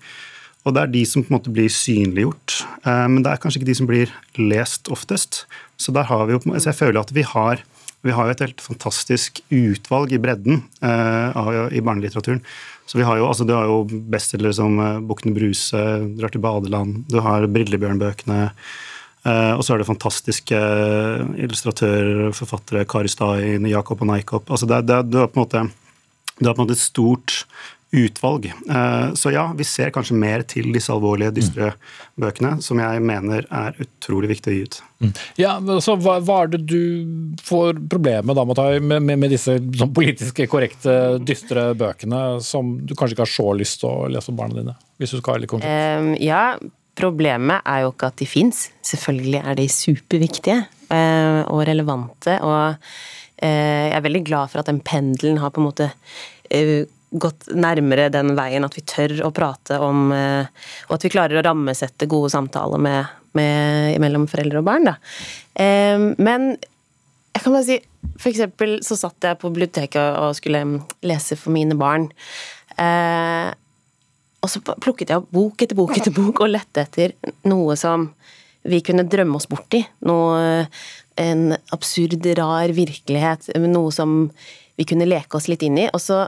[0.64, 3.66] Og det er de som på en måte blir synliggjort, men det er kanskje ikke
[3.66, 5.41] de som blir lest oftest.
[5.74, 7.64] Så der har vi jo, så jeg føler at vi har
[8.07, 12.45] vi har et helt fantastisk utvalg i bredden i barnelitteraturen
[12.93, 15.80] så vi har jo, altså Du har jo bestselgere som uh, 'Bukkene Bruse',
[16.18, 18.51] 'Drar til badeland', du har Brillebjørn-bøkene.
[19.24, 24.51] Uh, og så er det fantastiske uh, illustratører, forfattere, Kari Stein, Jakob og Nykop.
[24.53, 25.62] Altså det, det, du, har på en måte,
[26.36, 27.47] du har på en måte et stort
[27.93, 28.47] utvalg.
[28.70, 31.90] Eh, så ja, vi ser kanskje mer til disse alvorlige, dystre mm.
[32.24, 34.78] bøkene, som jeg mener er utrolig viktig å gi ut.
[35.03, 35.11] Mm.
[35.40, 35.53] Ja,
[35.84, 40.47] så hva, hva, er det du får problemet da, med, med, med disse sånn politiske
[40.49, 44.62] korrekte, dystre bøkene som du kanskje ikke har så lyst til å lese for barna
[44.62, 44.76] dine?
[44.97, 46.01] Hvis du skal være litt konkret.
[46.01, 46.45] Um, ja,
[46.97, 48.64] problemet er jo ikke at de fins.
[48.88, 52.40] Selvfølgelig er de superviktige uh, og relevante.
[52.40, 56.88] Og uh, jeg er veldig glad for at den pendelen har på en måte uh,
[57.13, 60.49] gått nærmere den veien at vi tør å prate om eh,
[60.89, 64.89] Og at vi klarer å rammesette gode samtaler med, med, mellom foreldre og barn.
[64.89, 64.97] Da.
[66.17, 66.55] Men
[67.33, 67.79] jeg kan bare si
[68.21, 70.63] For eksempel så satt jeg på biblioteket og skulle
[71.07, 72.09] lese for mine barn.
[72.81, 73.49] Eh,
[74.43, 77.15] og så plukket jeg opp bok etter bok etter bok og lette etter
[77.47, 78.09] noe som
[78.67, 79.83] vi kunne drømme oss bort i.
[80.07, 80.67] Noe,
[81.19, 81.43] en
[81.75, 83.51] absurd, rar virkelighet.
[83.59, 84.31] Noe som
[84.79, 85.89] vi kunne leke oss litt inn i.
[85.91, 86.25] Og så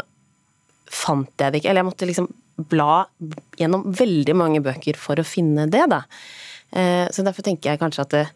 [0.94, 1.72] fant jeg det ikke.
[1.72, 2.30] Eller jeg måtte liksom
[2.70, 3.04] bla
[3.58, 6.04] gjennom veldig mange bøker for å finne det, da.
[6.74, 8.26] Eh, så derfor tenker jeg kanskje at det,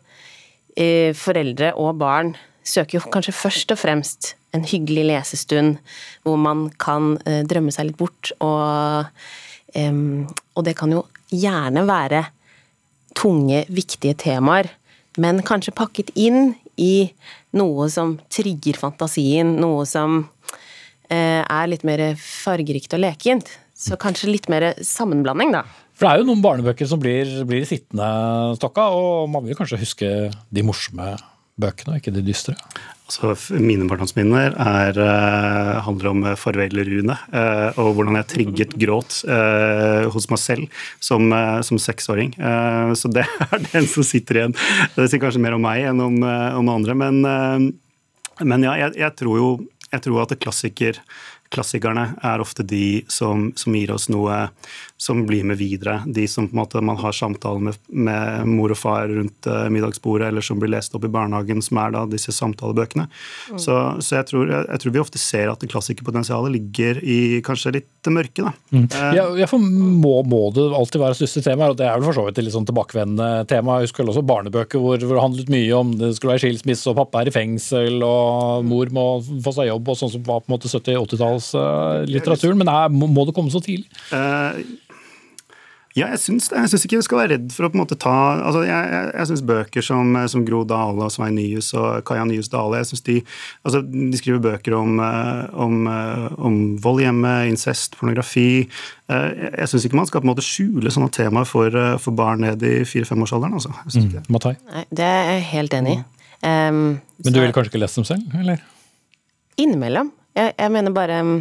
[0.76, 2.34] eh, foreldre og barn
[2.64, 5.78] søker jo kanskje først og fremst en hyggelig lesestund
[6.24, 9.08] hvor man kan eh, drømme seg litt bort, og,
[9.78, 12.24] og det kan jo gjerne være
[13.18, 14.70] tunge, viktige temaer,
[15.18, 17.10] men kanskje pakket inn i
[17.58, 20.37] noe som trigger fantasien, noe som Eh,
[21.08, 23.50] er litt mer fargerikt og lekent.
[23.78, 25.62] Så kanskje litt mer sammenblanding, da.
[25.98, 28.06] For det er jo noen barnebøker som blir, blir sittende,
[28.58, 31.16] Stokka, og man vil kanskje huske de morsomme
[31.58, 32.54] bøkene, og ikke de dystre?
[33.08, 39.22] Altså, mine barndomsminner er, uh, handler om farvel, Rune, uh, og hvordan jeg trigget gråt
[39.24, 41.32] uh, hos meg selv som,
[41.64, 42.34] som seksåring.
[42.94, 44.56] så det er den som sitter igjen.
[44.94, 46.20] Det sier kanskje mer om meg enn om,
[46.60, 47.22] om andre, men,
[48.44, 49.50] men ja, jeg, jeg, tror jo
[49.92, 51.00] jeg tror at klassiker,
[51.54, 54.48] klassikerne er ofte de som, som, gir oss noe
[55.00, 56.00] som blir med videre.
[56.06, 59.68] De som på en måte man har samtaler med, med mor og far rundt uh,
[59.70, 63.06] middagsbordet, eller som blir lest opp i barnehagen, som er da disse samtalebøkene.
[63.06, 63.60] Mm.
[63.62, 67.76] Så, så jeg, tror, jeg, jeg, tror, vi ofte ser at klassikerpotensialet ligger i kanskje
[67.76, 68.48] litt det mørke.
[68.48, 68.52] da.
[68.74, 68.88] Mm.
[68.90, 72.18] Uh, ja, for må, må, det alltid være største tema, og det er vel for
[72.18, 73.78] så vidt et litt sånn tilbakevendende tema.
[73.78, 76.98] Jeg husker også barnebøker hvor, hvor det handlet mye om det skulle være skilsmisse, og
[76.98, 79.06] pappa er i fengsel, og mor må
[79.46, 82.58] få seg jobb, og sånn som var på en måte 70-80-tallslitteraturen.
[82.64, 83.86] Men er, må det komme så tidlig?
[84.10, 84.58] Uh,
[85.98, 86.60] ja, jeg syns det.
[86.62, 88.90] Jeg syns ikke vi skal være redd for å på en måte ta altså Jeg,
[88.92, 92.80] jeg, jeg syns bøker som, som, Gro Dale og Svein Nyhus og Kaja Nyhus Dale
[92.82, 93.16] jeg synes de,
[93.66, 98.68] altså, de skriver bøker om, eh, om, eh, om vold hjemme, incest, pornografi.
[99.10, 102.44] Eh, jeg syns ikke man skal på en måte skjule sånne temaer for, for barn
[102.46, 103.58] ned i fire-femårsalderen.
[103.58, 103.74] Altså.
[103.98, 104.30] Mm.
[104.34, 104.54] Matai?
[104.94, 106.00] Det er jeg helt enig i.
[106.38, 108.62] Um, Men du ville kanskje ikke lest dem selv, eller?
[109.58, 110.12] Innimellom.
[110.38, 111.38] Jeg, jeg mener bare um,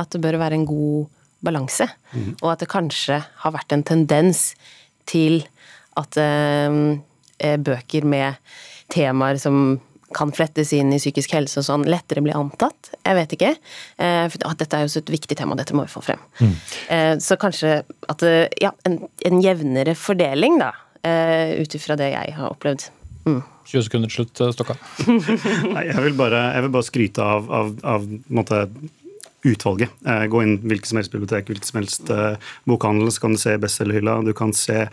[0.00, 1.08] at det bør være en god
[1.44, 1.88] balanse.
[2.12, 2.32] Mm.
[2.40, 4.52] Og at det kanskje har vært en tendens
[5.08, 5.42] til
[5.98, 6.78] at eh,
[7.38, 8.40] eh, bøker med
[8.92, 9.78] temaer som
[10.16, 12.92] kan flettes inn i psykisk helse og sånn, lettere blir antatt.
[13.02, 13.50] Jeg vet ikke.
[14.00, 16.22] Eh, for at dette er jo så et viktig tema, dette må vi få frem.
[16.40, 16.54] Mm.
[16.96, 20.72] Eh, så kanskje at eh, Ja, en, en jevnere fordeling, da.
[21.04, 22.88] Eh, ut ifra det jeg har opplevd.
[23.28, 23.42] Mm.
[23.68, 24.78] 20 sekunder til slutt, Stokka.
[25.76, 28.62] Nei, jeg vil bare, jeg vil bare skryte av, av, av måte,
[29.46, 29.94] utvalget.
[30.06, 33.40] Eh, gå inn hvilket som helst bibliotek, hvilket som helst eh, bokhandel, så kan du
[33.40, 34.18] se bestselgerhylla.
[34.26, 34.86] Du kan se,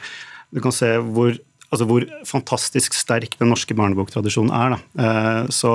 [0.53, 1.37] du kan se hvor,
[1.71, 4.75] altså hvor fantastisk sterk den norske barneboktradisjonen er.
[4.75, 5.45] Da.
[5.53, 5.71] Så,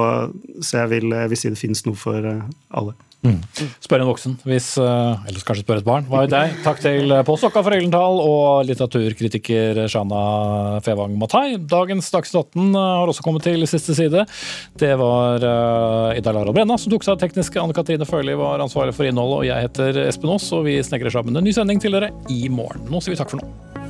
[0.63, 2.97] så jeg, vil, jeg vil si det finnes noe for alle.
[3.21, 3.37] Mm.
[3.85, 6.07] Spør en voksen, hvis, eller kanskje spør et barn.
[6.09, 6.55] Hva er deg?
[6.65, 11.59] Takk til postdoktor for Øylenthal og litteraturkritiker Shana Fevang Matai.
[11.61, 14.25] Dagens Dagsnytt 18 har også kommet til siste side.
[14.81, 15.45] Det var
[16.17, 17.61] Ida Lara Brenna som tok seg av tekniske.
[17.61, 21.13] Anne Katrine Førli var ansvarlig for innholdet, og jeg heter Espen Aas, og vi snekrer
[21.13, 22.89] sammen en ny sending til dere i morgen.
[22.89, 23.90] Nå sier vi takk for nå.